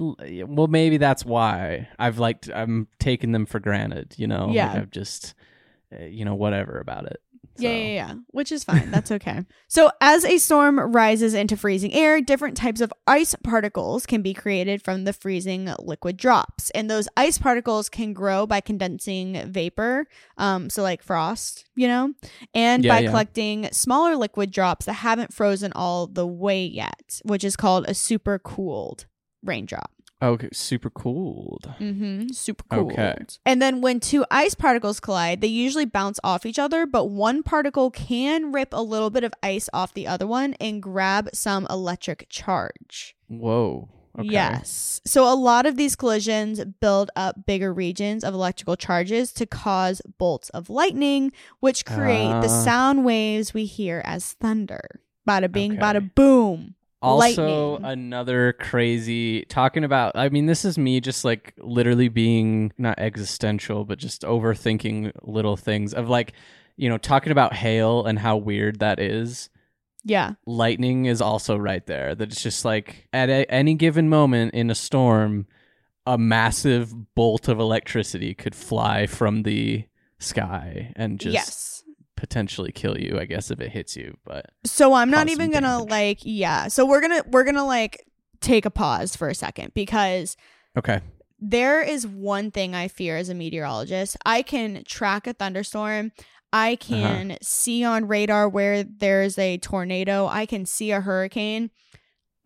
well 0.48 0.68
maybe 0.68 0.98
that's 0.98 1.24
why 1.24 1.88
I've 2.00 2.18
liked 2.18 2.50
I'm 2.54 2.88
taking 3.00 3.32
them 3.32 3.46
for 3.46 3.60
granted. 3.60 4.16
You 4.18 4.28
know, 4.28 4.50
Yeah. 4.52 4.68
Like 4.68 4.78
I've 4.78 4.92
just 4.92 5.36
uh, 5.94 6.06
you 6.06 6.26
know 6.26 6.36
whatever 6.36 6.80
about 6.80 7.06
it. 7.06 7.22
Yeah, 7.58 7.70
So, 7.70 7.76
yeah, 7.76 7.94
yeah. 7.94 8.14
Which 8.28 8.52
is 8.52 8.64
fine. 8.64 8.92
That's 8.92 9.12
okay. 9.18 9.46
so, 9.68 9.92
as 10.00 10.24
a 10.26 10.38
storm 10.38 10.80
rises 10.80 11.34
into 11.34 11.58
freezing 11.58 11.94
air, 11.94 12.22
different 12.22 12.56
types 12.58 12.82
of 12.82 12.94
ice 13.06 13.36
particles 13.44 14.06
can 14.06 14.22
be 14.22 14.34
created 14.34 14.82
from 14.84 15.04
the 15.04 15.14
freezing 15.14 15.70
liquid 15.80 16.18
drops. 16.18 16.70
And 16.72 16.90
those 16.90 17.08
ice 17.18 17.38
particles 17.38 17.90
can 17.90 18.14
grow 18.14 18.46
by 18.48 18.62
condensing 18.62 19.52
vapor, 19.52 20.08
um, 20.38 20.70
so 20.70 20.82
like 20.82 21.04
frost, 21.04 21.66
you 21.76 21.88
know, 21.88 22.14
and 22.54 22.84
Yeah, 22.86 22.96
by 22.96 23.00
yeah. 23.02 23.10
collecting 23.10 23.70
smaller 23.72 24.16
liquid 24.16 24.52
drops 24.52 24.86
that 24.86 24.94
haven't 24.94 25.34
frozen 25.34 25.72
all 25.76 26.08
the 26.08 26.28
way 26.28 26.66
yet, 26.66 27.20
which 27.24 27.44
is 27.44 27.56
called 27.56 27.86
a 27.88 27.94
super 27.94 28.40
cooled 28.40 29.06
raindrop. 29.44 29.92
Okay, 30.22 30.50
super 30.54 30.90
cooled. 30.92 31.74
Mm-hmm. 31.80 32.28
Super 32.30 32.64
cool. 32.70 32.92
Okay. 32.92 33.16
And 33.46 33.60
then 33.62 33.82
when 33.82 34.00
two 34.00 34.24
ice 34.30 34.54
particles 34.54 35.00
collide, 35.00 35.42
they 35.42 35.48
usually 35.48 35.86
bounce 35.86 36.20
off 36.24 36.46
each 36.46 36.60
other, 36.60 36.86
but 36.86 37.06
one 37.06 37.42
particle 37.42 37.90
can 37.90 38.52
rip 38.52 38.70
a 38.72 38.82
little 38.84 39.10
bit 39.10 39.24
of 39.24 39.34
ice 39.42 39.68
off 39.74 39.94
the 39.96 40.06
other 40.08 40.28
one 40.28 40.54
and 40.60 40.82
grab 40.82 41.30
some 41.34 41.66
electric 41.72 42.28
charge. 42.30 43.16
Whoa. 43.28 43.90
Okay. 44.20 44.28
Yes. 44.28 45.00
So 45.06 45.24
a 45.24 45.34
lot 45.34 45.66
of 45.66 45.78
these 45.78 45.96
collisions 45.96 46.64
build 46.82 47.10
up 47.16 47.46
bigger 47.46 47.74
regions 47.74 48.24
of 48.26 48.34
electrical 48.34 48.76
charges 48.76 49.32
to 49.34 49.46
cause 49.46 50.02
bolts 50.20 50.50
of 50.50 50.70
lightning, 50.70 51.32
which 51.62 51.86
create 51.86 52.42
the 52.42 52.50
Ah. 52.50 52.64
sound 52.64 53.06
waves 53.06 53.54
we 53.54 53.66
hear 53.66 54.02
as 54.06 54.34
thunder. 54.34 55.00
Bada 55.28 55.50
bing, 55.52 55.74
Okay. 55.74 55.82
bada 55.82 56.14
boom. 56.14 56.76
Also, 57.02 57.72
Lightning. 57.72 57.92
another 57.92 58.54
crazy 58.54 59.44
talking 59.46 59.84
about. 59.84 60.16
I 60.16 60.30
mean, 60.30 60.46
this 60.46 60.64
is 60.64 60.78
me 60.78 61.02
just 61.02 61.26
like 61.26 61.54
literally 61.58 62.10
being 62.10 62.74
not 62.78 63.00
existential, 63.00 63.86
but 63.86 63.98
just 63.98 64.22
overthinking 64.22 65.12
little 65.24 65.58
things 65.58 65.94
of 65.96 66.10
like, 66.10 66.34
you 66.78 66.90
know, 66.90 67.00
talking 67.00 67.32
about 67.32 67.54
hail 67.54 68.06
and 68.06 68.20
how 68.20 68.38
weird 68.38 68.80
that 68.80 69.00
is. 69.00 69.50
Yeah. 70.04 70.34
Lightning 70.46 71.06
is 71.06 71.22
also 71.22 71.58
right 71.58 71.86
there. 71.88 72.14
That 72.14 72.32
it's 72.32 72.44
just 72.44 72.66
like 72.66 73.08
at 73.14 73.30
a, 73.30 73.52
any 73.52 73.74
given 73.74 74.08
moment 74.08 74.54
in 74.54 74.70
a 74.70 74.76
storm, 74.76 75.48
a 76.06 76.18
massive 76.18 77.16
bolt 77.16 77.48
of 77.48 77.60
electricity 77.60 78.34
could 78.34 78.56
fly 78.56 79.08
from 79.08 79.44
the 79.44 79.86
sky 80.20 80.94
and 80.96 81.20
just 81.20 81.34
yes. 81.34 81.71
Potentially 82.22 82.72
kill 82.72 83.00
you. 83.00 83.18
I 83.20 83.26
guess 83.26 83.50
if 83.50 83.60
it 83.60 83.72
hits 83.72 83.98
you, 83.98 84.16
but 84.24 84.46
So 84.64 84.94
I'm 84.94 85.10
not 85.10 85.28
even 85.28 85.50
gonna 85.50 85.80
damage. 85.80 85.90
like 85.90 86.20
yeah. 86.22 86.68
So 86.68 86.86
we're 86.86 87.02
gonna 87.02 87.24
we're 87.28 87.44
gonna 87.44 87.66
like 87.66 88.06
take 88.42 88.66
a 88.68 88.70
pause 88.70 89.16
for 89.16 89.28
a 89.28 89.34
second 89.34 89.74
because 89.74 90.38
okay. 90.78 91.02
there 91.40 91.82
is 91.82 92.06
one 92.06 92.52
thing 92.52 92.76
I 92.76 92.90
fear 92.90 93.18
as 93.18 93.30
a 93.30 93.34
meteorologist. 93.34 94.18
I 94.24 94.44
can 94.44 94.84
track 94.86 95.26
a 95.26 95.34
thunderstorm. 95.34 96.12
I 96.54 96.76
can 96.76 97.38
see 97.42 97.84
on 97.84 98.08
radar 98.08 98.48
where 98.48 98.84
there's 98.84 99.40
a 99.40 99.58
tornado. 99.58 100.28
I 100.28 100.46
can 100.46 100.68
see 100.68 100.92
a 100.92 101.02
hurricane. 101.02 101.72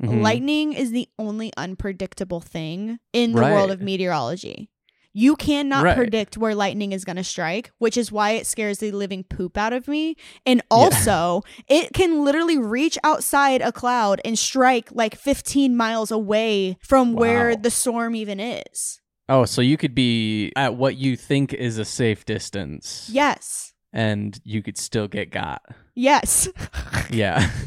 Mhm. 0.01 0.21
Lightning 0.21 0.71
is 0.71 0.91
the 0.91 1.09
only 1.19 1.51
unpredictable 1.57 2.39
thing 2.39 2.99
in 3.11 3.33
the 3.33 3.41
world 3.41 3.71
of 3.71 3.81
meteorology. 3.81 4.69
You 5.17 5.37
cannot 5.37 5.85
Right. 5.85 5.95
predict 5.95 6.37
where 6.37 6.53
lightning 6.53 6.91
is 6.91 7.05
going 7.05 7.15
to 7.15 7.23
strike, 7.23 7.71
which 7.77 7.95
is 7.95 8.11
why 8.11 8.31
it 8.31 8.45
scares 8.45 8.79
the 8.79 8.91
living 8.91 9.23
poop 9.23 9.57
out 9.57 9.71
of 9.71 9.87
me. 9.87 10.17
And 10.45 10.61
also, 10.69 11.41
it 11.69 11.93
can 11.93 12.25
literally 12.25 12.57
reach 12.57 12.97
outside 13.01 13.61
a 13.61 13.71
cloud 13.71 14.19
and 14.25 14.37
strike 14.37 14.89
like 14.91 15.15
15 15.15 15.77
miles 15.77 16.11
away 16.11 16.77
from 16.81 17.13
where 17.13 17.55
the 17.55 17.71
storm 17.71 18.13
even 18.13 18.41
is. 18.41 18.99
Oh, 19.29 19.45
so 19.45 19.61
you 19.61 19.77
could 19.77 19.95
be 19.95 20.51
at 20.57 20.75
what 20.75 20.97
you 20.97 21.15
think 21.15 21.53
is 21.53 21.77
a 21.77 21.85
safe 21.85 22.25
distance. 22.25 23.09
Yes. 23.09 23.71
And 23.93 24.37
you 24.43 24.61
could 24.61 24.77
still 24.77 25.07
get 25.07 25.31
got. 25.31 25.61
Yes. 25.95 26.49
Yeah. 27.09 27.49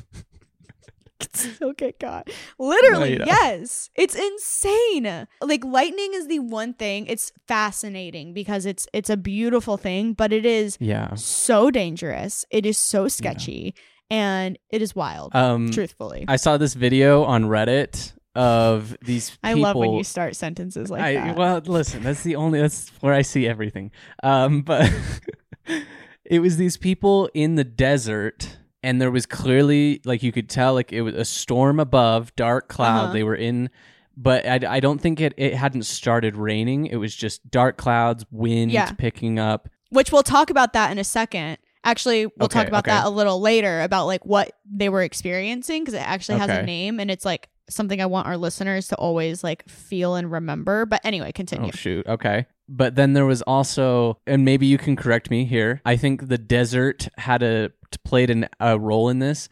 Still 1.33 1.73
get 1.73 1.99
got. 1.99 2.31
Literally, 2.59 3.19
know. 3.19 3.25
yes. 3.27 3.91
It's 3.95 4.15
insane. 4.15 5.27
Like 5.41 5.65
lightning 5.65 6.11
is 6.15 6.29
the 6.29 6.39
one 6.39 6.75
thing. 6.75 7.07
It's 7.07 7.33
fascinating 7.47 8.33
because 8.33 8.67
it's 8.67 8.87
it's 8.93 9.11
a 9.11 9.17
beautiful 9.17 9.77
thing, 9.77 10.13
but 10.13 10.33
it 10.33 10.47
is 10.47 10.77
yeah. 10.81 11.15
so 11.15 11.71
dangerous. 11.71 12.45
It 12.51 12.67
is 12.67 12.79
so 12.79 13.09
sketchy 13.09 13.75
and 14.11 14.59
it 14.71 14.83
is 14.83 14.95
wild. 14.95 15.35
Um 15.35 15.71
truthfully. 15.71 16.25
I 16.29 16.37
saw 16.37 16.57
this 16.57 16.75
video 16.75 17.25
on 17.25 17.45
Reddit 17.45 18.13
of 18.39 18.97
these 19.03 19.31
people 19.31 19.51
I 19.51 19.55
love 19.55 19.77
when 19.77 19.95
you 19.95 20.05
start 20.05 20.37
sentences 20.37 20.91
like 20.91 21.03
I, 21.03 21.15
that. 21.15 21.37
Well, 21.37 21.61
listen, 21.67 22.05
that's 22.05 22.23
the 22.23 22.37
only 22.37 22.61
that's 22.61 22.89
where 23.01 23.13
I 23.13 23.23
see 23.23 23.49
everything. 23.49 23.91
Um, 24.23 24.63
but 24.63 24.89
it 26.25 26.39
was 26.39 26.57
these 26.57 26.77
people 26.77 27.29
in 27.35 27.57
the 27.57 27.65
desert, 27.65 28.59
and 28.89 29.01
there 29.03 29.11
was 29.11 29.27
clearly 29.27 30.01
like 30.07 30.23
you 30.23 30.33
could 30.33 30.49
tell 30.49 30.73
like 30.73 30.93
it 30.95 31.03
was 31.03 31.15
a 31.15 31.25
storm 31.25 31.79
above, 31.79 32.35
dark 32.37 32.69
cloud. 32.69 33.05
Uh-huh. 33.05 33.13
They 33.13 33.23
were 33.23 33.35
in, 33.35 33.69
but 34.17 34.47
I, 34.47 34.77
I 34.77 34.81
don't 34.81 34.99
think 34.99 35.21
it 35.21 35.35
it 35.37 35.55
hadn't 35.55 35.83
started 35.83 36.37
raining. 36.37 36.87
It 36.87 36.97
was 36.97 37.15
just 37.15 37.51
dark 37.51 37.77
clouds, 37.77 38.25
wind 38.31 38.73
Yeah. 38.73 38.91
picking 38.93 39.39
up. 39.39 39.69
Which 39.91 40.11
we'll 40.11 40.23
talk 40.23 40.49
about 40.51 40.73
that 40.73 40.91
in 40.91 40.99
a 40.99 41.05
second. 41.05 41.59
Actually, 41.85 42.27
we'll 42.27 42.47
Okay, 42.47 42.59
talk 42.61 42.69
about 42.69 42.85
okay. 42.87 42.91
that 42.93 43.05
a 43.07 43.11
little 43.11 43.41
later 43.41 43.83
about 43.83 44.07
like 44.07 44.25
what 44.25 44.53
they 44.71 44.89
were 44.89 45.03
experiencing 45.03 45.83
because 45.83 45.95
it 45.95 46.07
actually 46.07 46.39
has 46.39 46.51
a 46.51 46.63
name 46.63 46.99
and 46.99 47.11
it's 47.11 47.25
like 47.27 47.49
something 47.71 48.01
I 48.01 48.07
want 48.07 48.27
our 48.27 48.37
listeners 48.39 48.89
to 48.89 48.97
always 48.97 49.45
like 49.45 49.69
feel 49.69 50.15
and 50.15 50.33
remember. 50.33 50.87
But 50.87 51.03
anyway, 51.05 51.31
continue. 51.33 51.69
Oh 51.69 51.77
shoot. 51.77 52.07
Okay. 52.07 52.47
But 52.69 52.97
then 52.97 53.15
there 53.15 53.25
was 53.27 53.41
also, 53.43 54.19
and 54.27 54.45
maybe 54.45 54.67
you 54.67 54.77
can 54.79 54.95
correct 54.95 55.31
me 55.31 55.45
here. 55.47 55.81
I 55.87 55.97
think 55.97 56.29
the 56.29 56.37
desert 56.39 57.09
had 57.17 57.43
a 57.43 57.71
played 58.05 58.29
an, 58.31 58.49
a 58.61 58.79
role 58.79 59.09
in 59.09 59.19
this, 59.21 59.49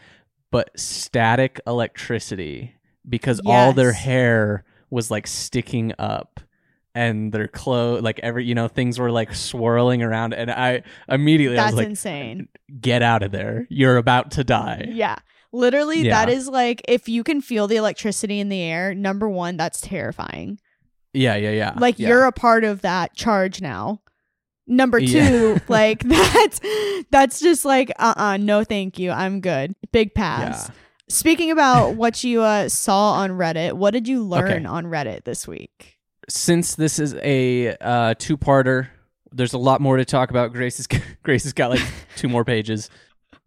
but 0.51 0.71
static 0.79 1.59
electricity 1.67 2.75
because 3.09 3.41
all 3.47 3.73
their 3.73 3.93
hair 3.93 4.65
was 4.91 5.11
like 5.11 5.27
sticking 5.27 5.93
up 5.99 6.41
and 6.95 7.33
their 7.33 7.49
clothes 7.49 8.03
like 8.03 8.19
every 8.23 8.45
you 8.45 8.55
know 8.55 8.69
things 8.69 8.99
were 8.99 9.11
like 9.11 9.35
swirling 9.35 10.03
around 10.03 10.33
and 10.33 10.51
i 10.51 10.83
immediately 11.09 11.59
i 11.59 11.63
That's 11.65 11.73
was 11.73 11.79
like 11.79 11.89
insane. 11.89 12.49
get 12.81 13.03
out 13.03 13.23
of 13.23 13.33
there 13.33 13.67
you're 13.69 13.97
about 13.99 14.31
to 14.33 14.45
die 14.45 14.87
Yeah. 14.89 15.17
Literally, 15.53 16.09
that 16.09 16.29
Yeah. 16.29 16.35
is 16.35 16.49
like 16.49 16.83
if 16.89 17.09
you 17.09 17.23
can 17.25 17.41
feel 17.41 17.67
the 17.67 17.77
electricity 17.77 18.41
in 18.41 18.49
the 18.51 18.61
air, 18.61 18.95
number 18.95 19.27
one, 19.29 19.57
that's 19.57 19.81
terrifying. 19.81 20.59
Yeah 21.17 21.35
yeah 21.37 21.51
yeah 21.51 21.75
like 21.79 21.99
yeah. 21.99 22.09
you're 22.09 22.25
a 22.25 22.33
part 22.33 22.65
of 22.65 22.83
that 22.83 23.15
charge 23.15 23.61
now. 23.61 24.01
Number 24.69 24.99
two, 24.99 25.07
Yeah. 25.07 25.59
like 25.69 26.01
that's 26.03 26.61
that's 27.11 27.41
just 27.41 27.65
like 27.65 27.93
uh 27.99 28.15
uh 28.17 28.37
no 28.37 28.65
thank 28.65 28.99
you. 28.99 29.11
I'm 29.13 29.41
good. 29.41 29.75
Big 29.93 30.15
pass. 30.15 30.69
Yeah. 30.69 30.75
Speaking 31.09 31.51
about 31.53 31.95
what 31.97 32.25
you 32.25 32.43
uh, 32.43 32.69
saw 32.69 33.13
on 33.13 33.31
Reddit, 33.31 33.75
what 33.75 33.93
did 33.93 34.09
you 34.09 34.25
learn 34.25 34.51
Okay. 34.51 34.65
on 34.65 34.87
Reddit 34.87 35.25
this 35.25 35.47
week? 35.47 35.93
since 36.29 36.75
this 36.75 36.99
is 36.99 37.15
a 37.23 37.77
uh, 37.81 38.13
two-parter, 38.19 38.89
there's 39.31 39.53
a 39.53 39.59
lot 39.59 39.81
more 39.81 39.97
to 39.97 40.05
talk 40.05 40.31
about. 40.31 40.53
Grace 40.53 40.85
Grace 41.23 41.45
has 41.45 41.53
got 41.53 41.71
like 41.71 41.83
two 42.17 42.29
more 42.29 42.45
pages 42.45 42.91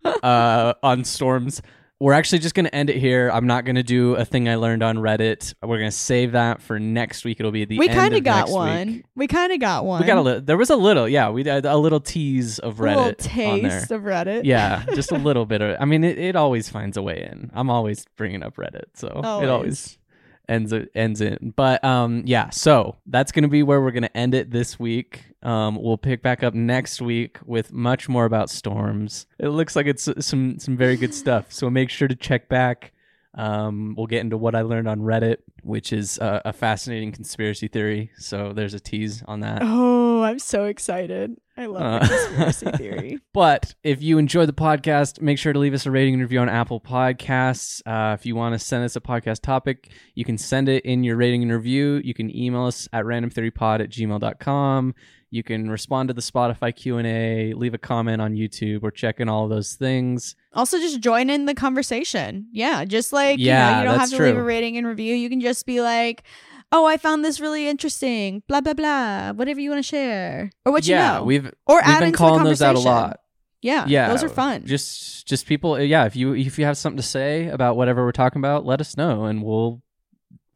uh, 0.05 0.73
on 0.81 1.03
storms. 1.03 1.61
We're 2.01 2.13
actually 2.13 2.39
just 2.39 2.55
gonna 2.55 2.69
end 2.71 2.89
it 2.89 2.95
here. 2.97 3.29
I'm 3.33 3.45
not 3.45 3.65
gonna 3.65 3.83
do 3.83 4.15
a 4.15 4.23
thing 4.23 4.47
I 4.47 4.55
learned 4.55 4.83
on 4.83 4.97
Reddit. 4.97 5.53
We're 5.61 5.79
gonna 5.79 5.91
save 5.91 6.31
that 6.31 6.61
for 6.61 6.79
next 6.79 7.25
week. 7.25 7.41
It'll 7.41 7.51
be 7.51 7.65
the 7.65 7.77
we 7.77 7.89
end 7.89 7.97
kind 7.97 8.13
of 8.15 8.23
got 8.23 8.49
one. 8.49 8.87
week. 8.87 9.05
We 9.15 9.27
kind 9.27 9.51
of 9.51 9.59
got 9.59 9.83
one. 9.85 9.99
We 10.01 10.07
got 10.07 10.17
a 10.17 10.21
little. 10.21 10.41
There 10.41 10.55
was 10.55 10.69
a 10.69 10.77
little. 10.77 11.09
Yeah, 11.09 11.29
we 11.29 11.43
had 11.43 11.65
a 11.65 11.75
little 11.77 11.99
tease 11.99 12.57
of 12.59 12.79
A 12.79 12.83
little 12.83 13.03
Reddit 13.03 13.47
on 13.49 13.61
there. 13.61 13.69
taste 13.79 13.91
of 13.91 14.03
Reddit. 14.03 14.45
yeah, 14.45 14.85
just 14.95 15.11
a 15.11 15.17
little 15.17 15.45
bit 15.45 15.61
of. 15.61 15.75
I 15.79 15.83
mean, 15.83 16.05
it, 16.05 16.17
it 16.17 16.35
always 16.37 16.69
finds 16.69 16.95
a 16.95 17.01
way 17.01 17.27
in. 17.29 17.51
I'm 17.53 17.69
always 17.69 18.05
bringing 18.15 18.43
up 18.43 18.55
Reddit, 18.55 18.85
so 18.95 19.07
it 19.07 19.25
Always. 19.25 19.97
Ends 20.49 20.73
it 20.73 20.91
ends 20.95 21.21
in. 21.21 21.53
But 21.55 21.83
um, 21.83 22.23
yeah. 22.25 22.49
So 22.49 22.97
that's 23.05 23.31
gonna 23.31 23.47
be 23.47 23.63
where 23.63 23.81
we're 23.81 23.91
gonna 23.91 24.09
end 24.15 24.33
it 24.33 24.51
this 24.51 24.79
week. 24.79 25.25
Um, 25.41 25.81
we'll 25.81 25.97
pick 25.97 26.21
back 26.21 26.43
up 26.43 26.53
next 26.53 27.01
week 27.01 27.37
with 27.45 27.71
much 27.71 28.09
more 28.09 28.25
about 28.25 28.49
storms. 28.49 29.25
It 29.37 29.49
looks 29.49 29.75
like 29.75 29.85
it's 29.85 30.09
some 30.25 30.59
some 30.59 30.75
very 30.75 30.97
good 30.97 31.13
stuff. 31.13 31.51
So 31.51 31.69
make 31.69 31.89
sure 31.89 32.07
to 32.07 32.15
check 32.15 32.49
back. 32.49 32.91
Um, 33.35 33.93
we'll 33.95 34.07
get 34.07 34.21
into 34.21 34.37
what 34.37 34.55
I 34.55 34.61
learned 34.61 34.87
on 34.87 35.01
Reddit, 35.01 35.37
which 35.61 35.93
is 35.93 36.17
uh, 36.19 36.41
a 36.45 36.51
fascinating 36.51 37.11
conspiracy 37.11 37.67
theory. 37.67 38.09
So 38.17 38.53
there's 38.53 38.73
a 38.73 38.79
tease 38.79 39.21
on 39.27 39.41
that. 39.41 39.59
Oh, 39.61 40.23
I'm 40.23 40.39
so 40.39 40.65
excited. 40.65 41.35
I 41.55 41.67
love 41.67 42.01
Uh, 42.01 42.07
conspiracy 42.07 42.71
theory. 42.77 43.19
But 43.33 43.75
if 43.83 44.01
you 44.01 44.17
enjoy 44.17 44.45
the 44.47 44.53
podcast, 44.53 45.21
make 45.21 45.37
sure 45.37 45.53
to 45.53 45.59
leave 45.59 45.73
us 45.75 45.85
a 45.85 45.91
rating 45.91 46.15
and 46.15 46.23
review 46.23 46.39
on 46.39 46.49
Apple 46.49 46.81
Podcasts. 46.81 47.81
Uh, 47.85 48.15
if 48.15 48.25
you 48.25 48.35
want 48.35 48.53
to 48.53 48.59
send 48.59 48.83
us 48.83 48.95
a 48.95 49.01
podcast 49.01 49.41
topic, 49.41 49.89
you 50.15 50.25
can 50.25 50.37
send 50.37 50.67
it 50.67 50.83
in 50.85 51.03
your 51.03 51.15
rating 51.15 51.43
and 51.43 51.51
review. 51.51 52.01
You 52.03 52.13
can 52.15 52.35
email 52.35 52.65
us 52.65 52.87
at 52.93 53.05
randomtheorypod 53.05 53.81
at 53.81 53.89
gmail.com. 53.89 54.95
You 55.31 55.43
can 55.43 55.69
respond 55.69 56.07
to 56.07 56.13
the 56.15 56.21
Spotify 56.21 56.75
Q&A, 56.75 57.53
leave 57.53 57.75
a 57.75 57.77
comment 57.77 58.19
on 58.21 58.33
YouTube. 58.33 58.81
We're 58.81 58.89
checking 58.89 59.29
all 59.29 59.43
of 59.43 59.51
those 59.51 59.75
things. 59.75 60.35
Also, 60.53 60.79
just 60.79 60.99
join 60.99 61.29
in 61.29 61.45
the 61.45 61.53
conversation. 61.53 62.47
Yeah, 62.51 62.83
just 62.85 63.13
like 63.13 63.37
you, 63.39 63.45
know, 63.45 63.51
Yeah, 63.51 63.79
you 63.79 63.85
don't 63.85 63.99
have 63.99 64.09
to 64.09 64.23
leave 64.23 64.37
a 64.37 64.43
rating 64.43 64.77
and 64.77 64.87
review. 64.87 65.13
You 65.15 65.29
can 65.29 65.41
just 65.41 65.65
be 65.65 65.79
like, 65.81 66.23
"Oh, 66.71 66.85
I 66.85 66.97
found 66.97 67.23
this 67.23 67.39
really 67.39 67.67
interesting." 67.67 68.41
Blah 68.47 68.61
blah 68.61 68.73
blah. 68.73 69.33
Whatever 69.33 69.59
you 69.59 69.69
want 69.69 69.79
to 69.79 69.87
share 69.87 70.51
or 70.65 70.71
what 70.71 70.87
yeah, 70.87 71.13
you 71.13 71.19
know, 71.19 71.23
we've 71.25 71.45
or 71.67 71.77
we've 71.77 71.83
add 71.85 71.99
been 71.99 72.13
calling 72.13 72.43
those 72.43 72.61
out 72.61 72.75
a 72.75 72.79
lot. 72.79 73.19
Yeah, 73.61 73.85
Yeah, 73.87 74.09
those 74.09 74.23
are 74.23 74.29
fun. 74.29 74.65
Just 74.65 75.27
just 75.27 75.45
people. 75.45 75.79
Yeah, 75.79 76.05
if 76.05 76.15
you 76.15 76.33
if 76.33 76.57
you 76.57 76.65
have 76.65 76.77
something 76.77 76.97
to 76.97 77.03
say 77.03 77.47
about 77.47 77.75
whatever 77.75 78.03
we're 78.03 78.11
talking 78.11 78.39
about, 78.39 78.65
let 78.65 78.81
us 78.81 78.95
know, 78.97 79.25
and 79.25 79.43
we'll 79.43 79.81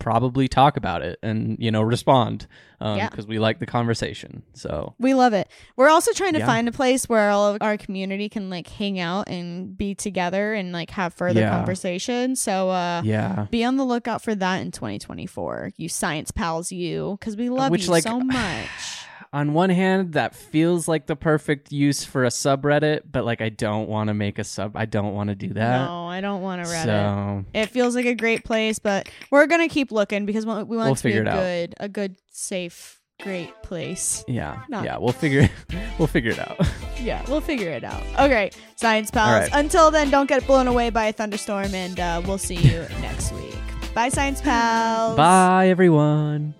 probably 0.03 0.49
talk 0.49 0.75
about 0.75 1.01
it 1.01 1.17
and 1.23 1.55
you 1.59 1.71
know 1.71 1.81
respond 1.81 2.45
because 2.79 2.97
Yeah. 3.25 3.29
we 3.29 3.39
like 3.39 3.59
the 3.59 3.65
conversation. 3.65 4.43
So 4.53 4.93
we 4.99 5.13
love 5.13 5.31
it. 5.31 5.47
We're 5.77 5.87
also 5.87 6.11
trying 6.11 6.33
to 6.33 6.39
Yeah. 6.39 6.45
find 6.45 6.67
a 6.67 6.73
place 6.73 7.07
where 7.07 7.29
all 7.29 7.55
of 7.55 7.57
our 7.61 7.77
community 7.77 8.27
can 8.27 8.49
like 8.49 8.67
hang 8.67 8.99
out 8.99 9.29
and 9.29 9.77
be 9.77 9.95
together 9.95 10.53
and 10.53 10.73
like 10.73 10.89
have 10.89 11.13
further 11.13 11.39
Yeah. 11.39 11.51
conversation. 11.51 12.35
So 12.35 12.69
uh 12.69 13.01
yeah. 13.05 13.47
be 13.49 13.63
on 13.63 13.77
the 13.77 13.85
lookout 13.85 14.21
for 14.21 14.35
that 14.35 14.57
in 14.61 14.71
2024. 14.71 15.71
You 15.77 15.87
science 15.87 16.31
pals, 16.31 16.71
you, 16.73 17.15
because 17.19 17.37
we 17.37 17.49
love 17.49 17.71
Which, 17.71 17.85
you 17.85 17.91
like, 17.91 18.03
so 18.03 18.19
much. 18.19 18.67
On 19.33 19.53
one 19.53 19.69
hand, 19.71 20.13
that 20.13 20.35
feels 20.35 20.87
like 20.87 21.07
the 21.07 21.15
perfect 21.15 21.71
use 21.71 22.03
for 22.05 22.23
a 22.23 22.29
subreddit, 22.29 23.01
but 23.11 23.25
like 23.25 23.41
I 23.41 23.49
don't 23.49 23.89
want 23.89 24.07
to 24.09 24.13
make 24.13 24.37
a 24.39 24.43
sub. 24.43 24.77
I 24.77 24.85
don't 24.85 25.13
want 25.13 25.29
to 25.29 25.35
do 25.35 25.49
that. 25.55 25.85
no, 25.85 26.07
I 26.07 26.21
don't 26.21 26.41
want 26.41 26.63
to 26.63 26.69
Reddit. 26.71 26.83
So 26.85 27.45
It 27.53 27.65
feels 27.71 27.95
like 27.95 28.05
a 28.05 28.13
great 28.15 28.43
place, 28.45 28.77
but 28.79 29.09
we're 29.31 29.47
gonna 29.47 29.67
keep 29.69 29.91
looking 29.91 30.25
because 30.25 30.45
we 30.45 30.51
want 30.53 30.67
we 30.67 30.77
want 30.77 30.85
We'll 30.87 30.93
it 30.93 30.97
to 30.97 31.03
be 31.03 31.13
it 31.13 31.27
out. 31.27 31.35
good, 31.35 31.75
a 31.79 31.89
good, 31.89 32.15
safe, 32.31 33.01
great 33.21 33.51
place. 33.63 34.23
yeah, 34.27 34.61
Not- 34.69 34.85
yeah, 34.85 34.97
we'll 34.97 35.11
figure 35.13 35.49
we'll 35.97 36.07
figure 36.07 36.31
it 36.31 36.39
out. 36.39 36.57
Yeah, 37.01 37.21
we'll 37.27 37.41
figure 37.41 37.69
it 37.71 37.83
out. 37.83 38.01
Okay, 38.17 38.51
science 38.77 39.11
pals. 39.11 39.49
Right. 39.49 39.59
Until 39.59 39.91
then, 39.91 40.09
don't 40.09 40.29
get 40.29 40.47
blown 40.47 40.67
away 40.69 40.89
by 40.89 41.05
a 41.07 41.11
thunderstorm, 41.11 41.73
and 41.75 41.99
uh, 41.99 42.21
we'll 42.25 42.37
see 42.37 42.55
you 42.55 42.85
next 43.01 43.33
week. 43.33 43.57
Bye, 43.93 44.07
science 44.07 44.39
pals. 44.39 45.17
Bye, 45.17 45.67
everyone. 45.67 46.53